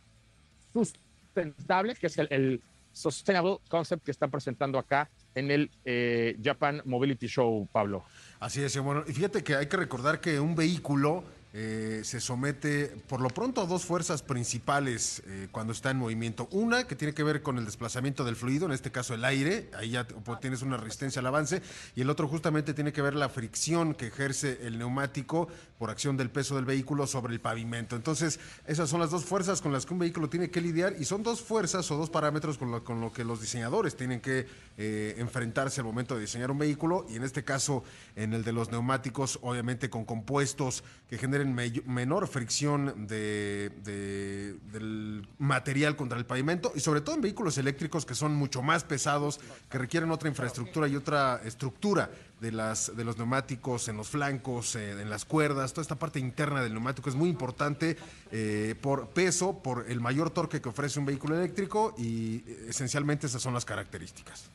[0.72, 7.26] sustentable, que es el, Sustainable Concept que están presentando acá en el eh, Japan Mobility
[7.26, 8.04] Show, Pablo.
[8.38, 12.86] Así es, bueno, y fíjate que hay que recordar que un vehículo eh, se somete
[13.08, 16.48] por lo pronto a dos fuerzas principales eh, cuando está en movimiento.
[16.52, 19.68] Una que tiene que ver con el desplazamiento del fluido, en este caso el aire,
[19.76, 20.06] ahí ya
[20.40, 21.60] tienes una resistencia al avance,
[21.96, 26.16] y el otro justamente tiene que ver la fricción que ejerce el neumático por acción
[26.16, 27.96] del peso del vehículo sobre el pavimento.
[27.96, 31.04] Entonces, esas son las dos fuerzas con las que un vehículo tiene que lidiar y
[31.04, 34.46] son dos fuerzas o dos parámetros con lo, con lo que los diseñadores tienen que
[34.78, 37.82] eh, enfrentarse al momento de diseñar un vehículo, y en este caso,
[38.14, 43.70] en el de los neumáticos, obviamente con compuestos que generan menor fricción de,
[44.72, 48.84] del material contra el pavimento y sobre todo en vehículos eléctricos que son mucho más
[48.84, 54.08] pesados, que requieren otra infraestructura y otra estructura de, las, de los neumáticos en los
[54.08, 57.96] flancos, eh, en las cuerdas, toda esta parte interna del neumático es muy importante
[58.32, 63.26] eh, por peso, por el mayor torque que ofrece un vehículo eléctrico y eh, esencialmente
[63.26, 64.50] esas son las características.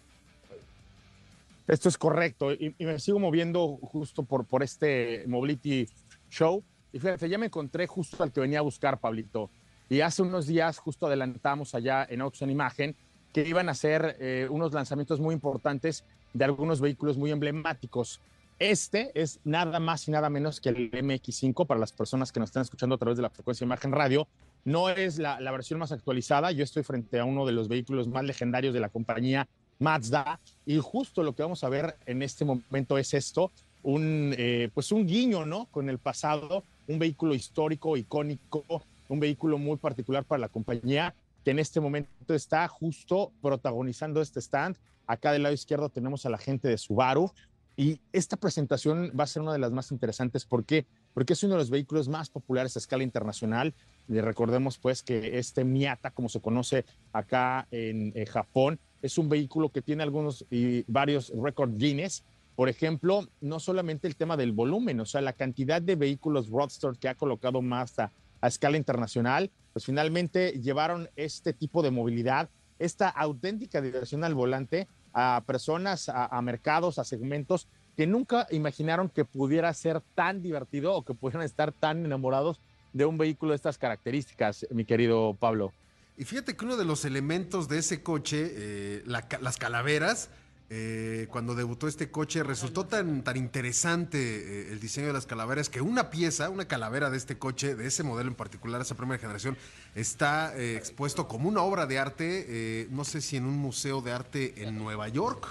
[1.68, 5.88] Esto es correcto y, y me sigo moviendo justo por, por este Mobility
[6.30, 6.64] Show
[6.96, 9.50] y fíjate, ya me encontré justo al que venía a buscar, Pablito.
[9.90, 12.96] Y hace unos días justo adelantamos allá en Autos en Imagen
[13.34, 18.22] que iban a hacer eh, unos lanzamientos muy importantes de algunos vehículos muy emblemáticos.
[18.60, 22.48] Este es nada más y nada menos que el MX5 para las personas que nos
[22.48, 24.30] están escuchando a través de la frecuencia Imagen Radio.
[24.64, 26.54] No es la, la versión más actualizada.
[26.54, 30.78] Yo estoy frente a uno de los vehículos más legendarios de la compañía Mazda y
[30.78, 33.52] justo lo que vamos a ver en este momento es esto,
[33.84, 35.66] un, eh, pues un guiño, ¿no?
[35.66, 38.64] Con el pasado un vehículo histórico, icónico,
[39.10, 44.40] un vehículo muy particular para la compañía, que en este momento está justo protagonizando este
[44.40, 44.78] stand.
[45.08, 47.32] Acá del lado izquierdo tenemos a la gente de Subaru
[47.78, 50.46] y esta presentación va a ser una de las más interesantes.
[50.46, 50.86] ¿Por qué?
[51.14, 53.74] Porque es uno de los vehículos más populares a escala internacional.
[54.08, 59.30] Y recordemos pues que este Miata, como se conoce acá en, en Japón, es un
[59.30, 62.24] vehículo que tiene algunos y varios récords Guinness
[62.56, 66.94] por ejemplo, no solamente el tema del volumen, o sea, la cantidad de vehículos Roadster
[67.00, 73.10] que ha colocado Mazda a escala internacional, pues finalmente llevaron este tipo de movilidad, esta
[73.10, 79.74] auténtica diversión al volante a personas, a, mercados, a segmentos que nunca imaginaron que pudiera
[79.74, 82.60] ser tan divertido o que pudieran estar tan enamorados
[82.92, 85.72] de un vehículo de estas características, mi querido Pablo.
[86.18, 90.30] Y fíjate que uno de los elementos de ese coche, eh, las calaveras,
[90.70, 95.70] eh, cuando debutó este coche, resultó tan, tan interesante eh, el diseño de las calaveras
[95.70, 99.20] que una pieza, una calavera de este coche, de ese modelo en particular, esa primera
[99.20, 99.58] generación,
[99.94, 104.12] está eh, expuesto como una obra de arte, no sé si en un museo de
[104.12, 105.46] arte en Nueva York,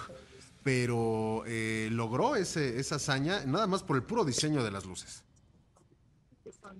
[0.62, 1.44] pero
[1.90, 5.23] logró ese, esa hazaña nada más por el puro diseño de las luces.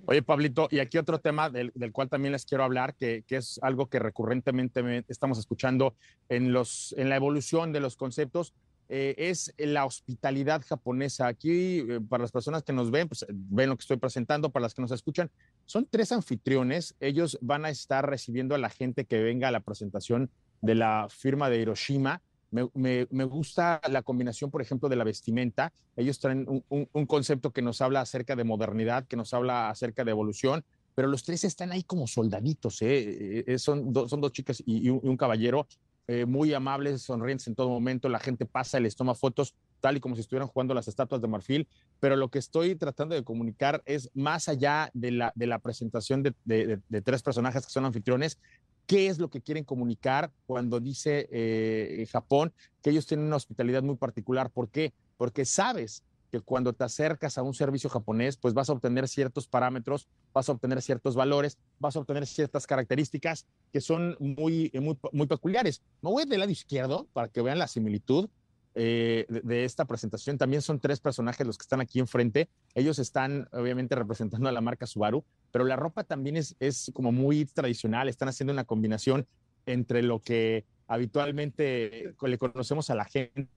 [0.06, 3.88] Oye, Pablito, y aquí otro tema del, cual también les quiero hablar, que, es algo
[3.88, 5.94] que recurrentemente estamos escuchando
[6.28, 8.54] en, los, en la evolución de los conceptos.
[8.88, 11.26] eh, es la hospitalidad japonesa.
[11.26, 14.64] Aquí, eh, para las personas que nos ven, pues ven lo que estoy presentando, para
[14.64, 15.30] las que nos escuchan,
[15.64, 16.94] son tres anfitriones.
[17.00, 21.06] Ellos van a estar recibiendo a la gente que venga a la presentación de la
[21.08, 22.20] firma de Hiroshima.
[22.54, 25.72] Me, gusta la combinación, por ejemplo, de la vestimenta.
[25.96, 30.12] Ellos traen un, concepto que nos habla acerca de modernidad, que nos habla acerca de
[30.12, 32.78] evolución, pero los tres están ahí como soldaditos.
[32.82, 33.44] ¿eh?
[33.58, 35.66] son, son dos chicas y, un, caballero
[36.06, 40.00] eh, muy amables, sonrientes en todo momento, la gente pasa les toma fotos tal y
[40.00, 43.82] como si estuvieran jugando las estatuas de marfil, pero lo que estoy tratando de comunicar
[43.84, 48.38] es más allá de la, de la presentación de, tres personajes que son anfitriones,
[48.86, 53.82] qué es lo que quieren comunicar cuando dice eh, Japón que ellos tienen una hospitalidad
[53.82, 54.50] muy particular.
[54.50, 54.92] ¿Por qué?
[55.16, 59.46] Porque sabes que cuando te acercas a un servicio japonés, pues vas a obtener ciertos
[59.46, 64.98] parámetros, vas a obtener ciertos valores, vas a obtener ciertas características que son muy, muy,
[65.12, 65.80] muy peculiares.
[66.02, 68.28] Me voy del lado izquierdo para que vean la similitud
[68.74, 70.36] eh, de, esta presentación.
[70.36, 72.48] También son tres personajes los que están aquí enfrente.
[72.74, 77.12] Ellos están obviamente representando a la marca Subaru, pero la ropa también es, es como
[77.12, 78.08] muy tradicional.
[78.08, 79.26] Están haciendo una combinación
[79.66, 83.48] entre lo que habitualmente le conocemos a la gente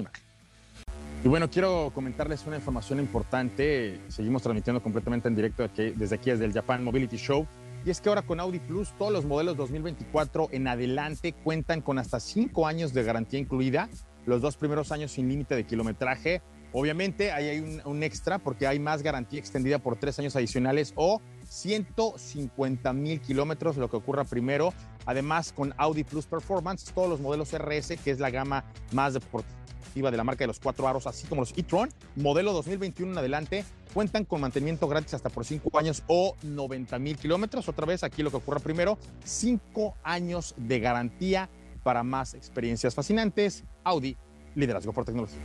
[1.25, 3.99] Y bueno, quiero comentarles una información importante.
[4.09, 7.47] Seguimos transmitiendo completamente en directo desde aquí, desde el Japan Mobility Show.
[7.83, 11.97] Y es que ahora con Audi Plus, todos los modelos 2024 en adelante cuentan con
[11.97, 13.89] hasta cinco años de garantía incluida,
[14.27, 16.43] los dos primeros años sin límite de kilometraje.
[16.73, 21.23] Obviamente ahí hay un, extra porque hay más garantía extendida por tres años adicionales o
[21.49, 24.75] 150 mil kilómetros, lo que ocurra primero.
[25.07, 29.64] Además, con Audi Plus Performance, todos los modelos RS, que es la gama más deportiva
[30.01, 33.65] de la marca de los cuatro aros, así como los e-tron, modelo 2021 en adelante,
[33.93, 37.69] cuentan con mantenimiento gratis hasta por cinco años o 90 mil kilómetros.
[37.69, 41.49] Otra vez, aquí lo que ocurra primero, cinco años de garantía
[41.81, 43.63] para más experiencias fascinantes.
[43.83, 44.17] Audi,
[44.53, 45.39] liderazgo por tecnología.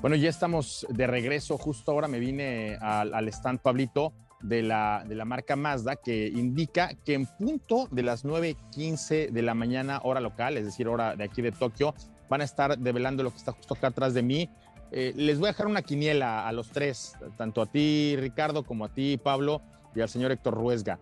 [0.00, 1.58] Bueno, ya estamos de regreso.
[1.58, 6.28] Justo ahora me vine al, al stand Pablito de la, de la marca Mazda que
[6.28, 11.16] indica que en punto de las 9.15 de la mañana hora local, es decir, hora
[11.16, 11.94] de aquí de Tokio,
[12.28, 14.48] van a estar develando lo que está justo acá atrás de mí.
[14.90, 18.84] Eh, les voy a dejar una quiniela a los tres, tanto a ti Ricardo como
[18.84, 19.62] a ti Pablo
[19.94, 20.98] y al señor Héctor Ruesga.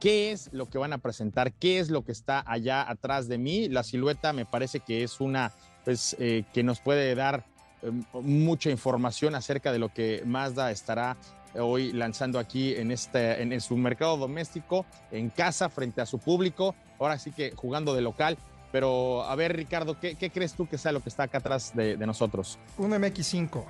[0.00, 1.52] ¿Qué es lo que van a presentar?
[1.52, 3.68] ¿Qué es lo que está allá atrás de mí?
[3.68, 5.52] La silueta me parece que es una,
[5.84, 7.46] pues, eh, que nos puede dar
[7.82, 11.16] eh, mucha información acerca de lo que Mazda estará
[11.60, 16.74] hoy lanzando aquí en, este, en, su mercado doméstico, en casa, frente a su público,
[16.98, 18.38] ahora sí que jugando de local.
[18.72, 21.96] Pero a ver, Ricardo, ¿qué, crees tú que sea lo que está acá atrás de,
[21.98, 22.58] nosotros?
[22.76, 23.64] Un MX5.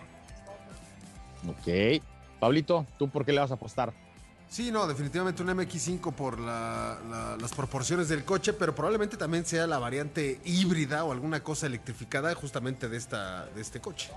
[1.47, 2.03] Ok.
[2.41, 3.93] Pablito, ¿tú por qué le vas a apostar?
[4.49, 9.79] Sí, no, definitivamente un MX5 por las proporciones del coche, pero probablemente también sea la
[9.79, 14.11] variante híbrida o alguna cosa electrificada justamente de, esta, de este coche.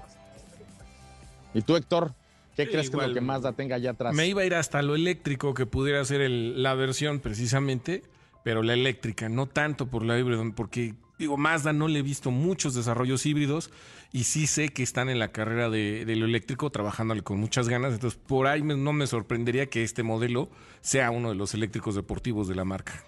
[1.53, 2.13] ¿Y tú, Héctor?
[2.58, 4.16] ¿Qué crees que lo que Mazda tenga allá atrás?
[4.16, 8.01] Me iba a ir hasta lo eléctrico, que pudiera ser la versión precisamente,
[8.43, 12.32] pero la eléctrica, no tanto por la híbrida, porque digo, Mazda no le he visto
[12.32, 13.70] muchos desarrollos híbridos
[14.12, 17.93] y sí sé que están en la carrera de, lo eléctrico trabajándole con muchas ganas,
[17.93, 20.49] entonces por ahí no me sorprendería que este modelo
[20.82, 23.03] sea uno de los eléctricos deportivos de la marca.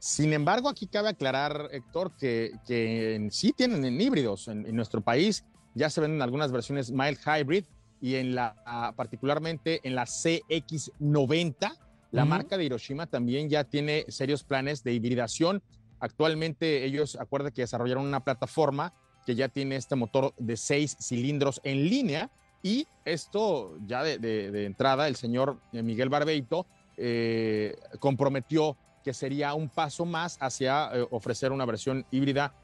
[0.00, 5.44] Sin embargo, aquí cabe aclarar, Héctor, que, que sí tienen en híbridos en nuestro país
[5.78, 7.64] ya se venden algunas versiones mild hybrid
[8.00, 11.78] y en la, ah, particularmente en la CX90,
[12.10, 15.62] la marca de Hiroshima también ya tiene serios planes de hibridación.
[16.00, 18.94] Actualmente ellos, acuerden que desarrollaron una plataforma
[19.26, 22.30] que ya tiene este motor de seis cilindros en línea
[22.62, 26.66] y esto ya de, entrada el señor eh, Miguel Barbeito
[26.96, 32.54] eh, comprometió que sería un paso más hacia eh, ofrecer una versión híbrida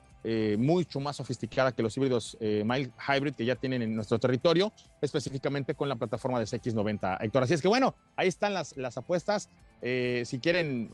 [0.58, 4.72] mucho más sofisticada que los híbridos mild hybrid que ya tienen en nuestro territorio,
[5.02, 7.18] específicamente con la plataforma de CX90.
[7.20, 9.50] Héctor, así es que bueno, ahí están las, las apuestas.
[9.82, 10.90] si quieren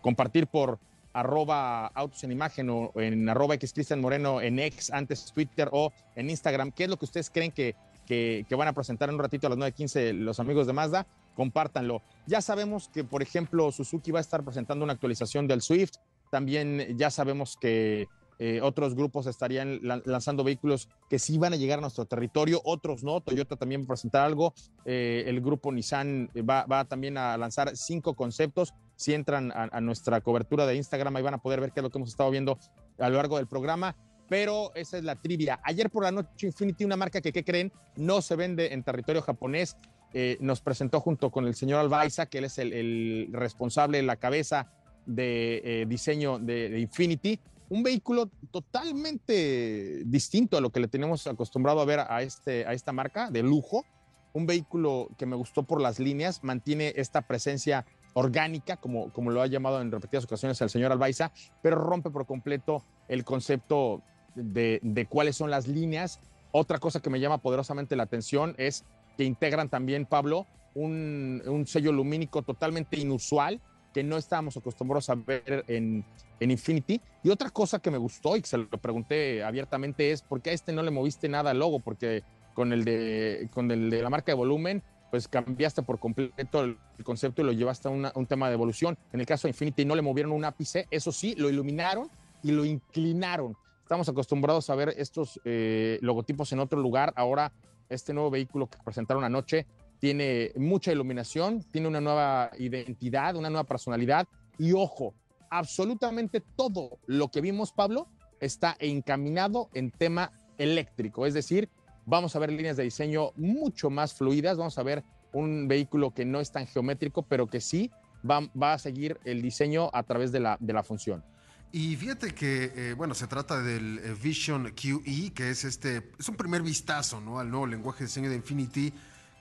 [0.00, 0.80] compartir por
[1.16, 6.28] arroba autos en imagen o en arroba X Moreno en X, antes Twitter o en
[6.28, 6.72] Instagram.
[6.72, 7.74] ¿Qué es lo que ustedes creen que,
[8.06, 11.06] que, van a presentar en un ratito a las 9.15 los amigos de Mazda?
[11.34, 12.02] Compártanlo.
[12.26, 15.94] Ya sabemos que, por ejemplo, Suzuki va a estar presentando una actualización del Swift.
[16.30, 18.08] También ya sabemos que
[18.38, 23.02] eh, otros grupos estarían lanzando vehículos que sí van a llegar a nuestro territorio, otros
[23.02, 23.20] no.
[23.20, 24.52] Toyota también va a presentar algo.
[24.84, 30.66] Eh, el grupo Nissan va, también a lanzar cinco conceptos si entran a, nuestra cobertura
[30.66, 32.58] de Instagram, ahí van a poder ver qué es lo que hemos estado viendo
[32.98, 33.94] a lo largo del programa.
[34.28, 35.60] Pero esa es la trivia.
[35.62, 37.72] Ayer por la noche Infinity, una marca que, ¿qué creen?
[37.96, 39.76] No se vende en territorio japonés.
[40.12, 44.72] Eh, nos presentó junto con el señor Albaiza, que él es el, responsable, la cabeza
[45.04, 47.38] de diseño de, Infinity.
[47.68, 52.72] Un vehículo totalmente distinto a lo que le tenemos acostumbrado a ver a, este, a
[52.72, 53.84] esta marca de lujo.
[54.32, 59.42] Un vehículo que me gustó por las líneas, mantiene esta presencia orgánica, como, como lo
[59.42, 64.02] ha llamado en repetidas ocasiones el señor Albaiza, pero rompe por completo el concepto
[64.34, 66.20] de, de cuáles son las líneas.
[66.52, 68.84] Otra cosa que me llama poderosamente la atención es
[69.16, 73.60] que integran también, Pablo, un, un sello lumínico totalmente inusual
[73.96, 76.04] que no estábamos acostumbrados a ver en,
[76.38, 77.00] en, Infinity.
[77.22, 80.50] Y otra cosa que me gustó y que se lo pregunté abiertamente es, ¿por qué
[80.50, 81.80] a este no le moviste nada al logo?
[81.80, 82.22] Porque
[82.52, 86.76] con el de, con el de la marca de volumen pues cambiaste por completo el,
[87.04, 88.98] concepto y lo llevaste a, un tema de evolución.
[89.14, 92.10] En el caso de Infinity no le movieron un ápice, eso sí, lo iluminaron
[92.42, 93.56] y lo inclinaron.
[93.80, 97.14] Estamos acostumbrados a ver estos eh, logotipos en otro lugar.
[97.16, 97.50] Ahora,
[97.88, 99.64] este nuevo vehículo que presentaron anoche
[99.98, 104.26] tiene mucha iluminación, tiene una nueva identidad, una nueva personalidad
[104.58, 105.14] y ojo,
[105.50, 108.08] absolutamente todo lo que vimos, Pablo,
[108.40, 111.70] está encaminado en tema eléctrico, es decir,
[112.08, 116.24] Vamos a ver líneas de diseño mucho más fluidas, vamos a ver un vehículo que
[116.24, 117.90] no es tan geométrico, pero que sí
[118.28, 121.24] va, a seguir el diseño a través de la, de la función.
[121.72, 126.28] Y fíjate que, eh, bueno, se trata del eh, Vision QE, que es este, es
[126.28, 127.40] un primer vistazo, ¿no?
[127.40, 128.92] Al nuevo lenguaje de diseño de Infinity,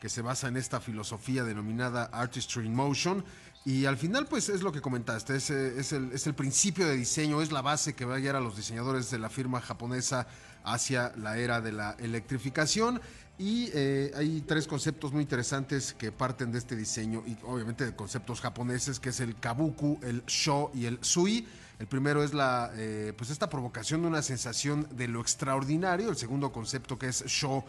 [0.05, 3.25] que se basa en esta filosofía denominada Artistry in Motion.
[3.65, 6.87] Y al final, pues es lo que comentaste, es, eh, es, el, es el principio
[6.87, 9.61] de diseño, es la base que va a guiar a los diseñadores de la firma
[9.61, 10.27] japonesa
[10.63, 13.01] hacia la era de la electrificación.
[13.39, 17.95] Y eh, hay tres conceptos muy interesantes que parten de este diseño y obviamente de
[17.95, 21.47] conceptos japoneses, que es el kabuku, el sho y el sui.
[21.79, 26.09] El primero es la, eh, pues esta provocación de una sensación de lo extraordinario.
[26.11, 27.65] El segundo concepto que es sho,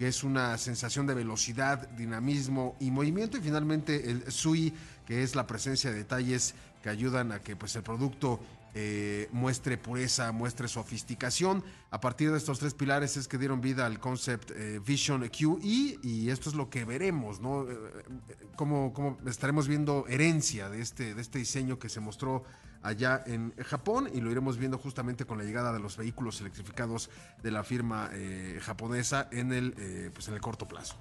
[0.00, 3.36] que es una sensación de velocidad, dinamismo y movimiento.
[3.36, 4.72] Y finalmente el sui,
[5.04, 8.40] que es la presencia de detalles que ayudan a que pues, el producto
[8.72, 11.62] eh, muestre pureza, muestre sofisticación.
[11.90, 15.98] A partir de estos tres pilares es que dieron vida al concept eh, Vision QE
[16.02, 17.70] y esto es lo que veremos, ¿no?
[17.70, 17.76] Eh,
[18.56, 22.44] cómo, estaremos viendo herencia de este, de este diseño que se mostró
[22.82, 27.10] allá en Japón y lo iremos viendo justamente con la llegada de los vehículos electrificados
[27.42, 28.10] de la firma
[28.60, 30.96] japonesa en el, pues en el corto plazo.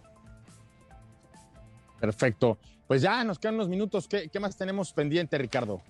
[2.00, 2.58] Perfecto.
[2.88, 4.08] Pues ya nos quedan unos minutos.
[4.08, 5.82] ¿Qué, qué más tenemos pendiente, Ricardo?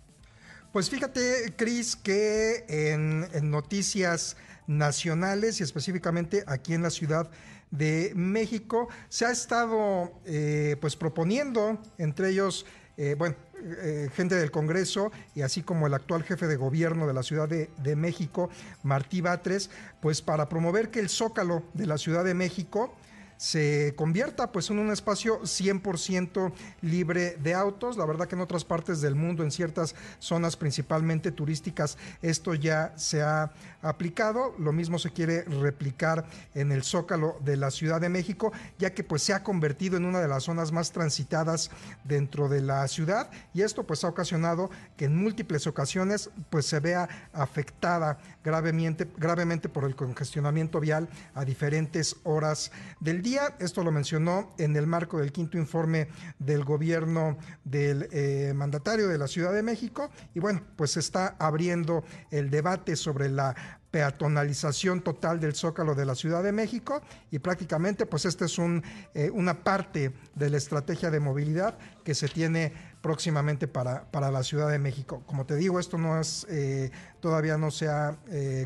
[0.72, 4.38] Pues fíjate, Cris, que en, noticias
[4.68, 7.32] nacionales y específicamente aquí en la Ciudad
[7.72, 12.68] de México se ha estado eh, pues proponiendo, entre ellos,
[13.02, 13.38] eh, bueno,
[13.82, 17.48] eh, gente del Congreso y así como el actual jefe de gobierno de la Ciudad
[17.48, 18.50] de, de, México,
[18.84, 19.70] Martí Batres,
[20.02, 22.94] pues para promover que el zócalo de la Ciudad de México
[23.40, 27.96] se convierta pues en un espacio 100% libre de autos.
[27.96, 32.92] La verdad que en otras partes del mundo, en ciertas zonas principalmente turísticas, esto ya
[32.98, 33.50] se ha
[33.82, 34.54] aplicado.
[34.60, 39.06] Lo mismo se quiere replicar en el Zócalo de la Ciudad de México, ya que
[39.06, 41.72] pues se ha convertido en una de las zonas más transitadas
[42.04, 46.82] dentro de la ciudad y esto pues ha ocasionado que en múltiples ocasiones pues se
[46.82, 53.29] vea afectada gravemente, gravemente por el congestionamiento vial a diferentes horas del día
[53.60, 56.08] Esto lo mencionó en el marco del quinto informe
[56.40, 60.10] del gobierno del eh, mandatario de la Ciudad de México.
[60.34, 63.56] Y bueno, pues se está abriendo el debate sobre la
[63.92, 67.02] peatonalización total del zócalo de la Ciudad de México
[67.32, 68.84] y prácticamente pues esta es un,
[69.16, 72.72] eh, una parte de la estrategia de movilidad que se tiene
[73.02, 75.24] próximamente para, para la Ciudad de México.
[75.26, 78.18] Como te digo, esto no es, eh, todavía no se ha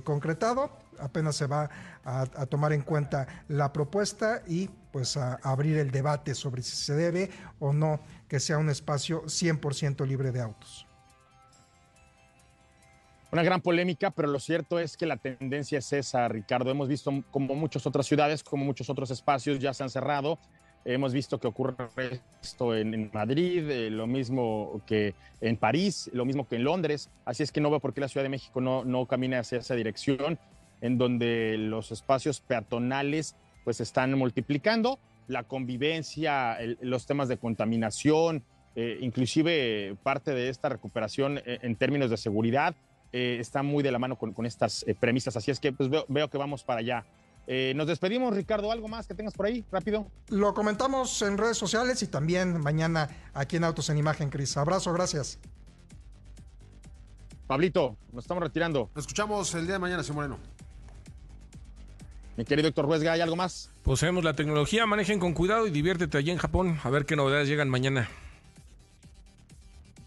[0.04, 0.72] concretado,
[1.04, 1.70] apenas se va
[2.04, 6.94] a, tomar en cuenta la propuesta y pues a, abrir el debate sobre si se
[6.94, 7.30] debe
[7.60, 10.88] o no que sea un espacio 100% libre de autos.
[13.32, 16.70] Una gran polémica, pero lo cierto es que la tendencia es esa, Ricardo.
[16.70, 20.38] Hemos visto como muchas otras ciudades, como muchos otros espacios ya se han cerrado.
[20.86, 21.76] Hemos visto que ocurre
[22.44, 27.10] esto en, Madrid, eh, lo mismo que en París, lo mismo que en Londres.
[27.26, 29.74] Así es que no veo por qué la Ciudad de México no, no hacia esa
[29.74, 30.38] dirección
[30.84, 38.44] en donde los espacios peatonales pues están multiplicando, la convivencia, los temas de contaminación,
[38.76, 42.76] eh, inclusive parte de esta recuperación eh, en términos de seguridad
[43.14, 45.38] eh, está muy de la mano con, estas premisas.
[45.38, 47.06] Así es que pues, veo, que vamos para allá.
[47.76, 48.70] nos despedimos, Ricardo.
[48.70, 49.64] ¿Algo más que tengas por ahí?
[49.72, 50.08] Rápido.
[50.28, 54.58] Lo comentamos en redes sociales y también mañana aquí en Autos en Imagen, Cris.
[54.58, 55.40] Abrazo, gracias.
[57.48, 58.90] Pablito, nos estamos retirando.
[58.96, 60.53] Nos escuchamos el día de mañana, señor Moreno.
[62.36, 63.70] Mi querido Héctor Huesga, ¿hay algo más?
[63.84, 66.80] Poseemos la tecnología, manejen con cuidado y diviértete allí en Japón.
[66.84, 68.10] A ver qué novedades llegan mañana.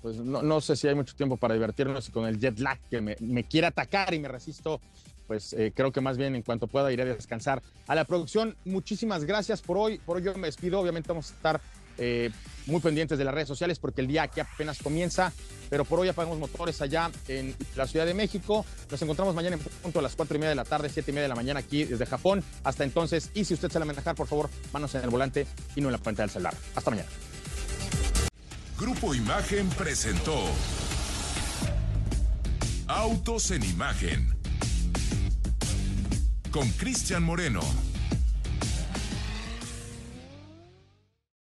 [0.03, 3.01] Pues no, sé si hay mucho tiempo para divertirnos y con el jet lag que
[3.01, 4.81] me, quiere atacar y me resisto,
[5.27, 7.63] pues eh, creo que más bien en cuanto pueda iré a descansar.
[7.87, 9.99] A la producción, muchísimas gracias por hoy.
[9.99, 10.81] Por hoy yo me despido.
[10.81, 11.61] Obviamente vamos a estar
[11.99, 12.31] eh,
[12.67, 15.33] muy pendientes de las redes sociales porque el día aquí apenas comienza,
[15.71, 18.65] pero por hoy apagamos motores allá en la Ciudad de México.
[18.91, 21.15] Nos encontramos mañana en punto a las 4 y media de la tarde, 7 y
[21.15, 22.43] media de la mañana aquí desde Japón.
[22.65, 25.81] Hasta entonces, y si usted se la manejar, por favor, manos en el volante y
[25.81, 26.55] no en la pantalla del celular.
[26.75, 27.09] Hasta mañana.
[28.79, 30.45] Grupo Imagen presentó
[32.89, 34.37] Autos en Imagen
[36.51, 37.61] con Cristian Moreno.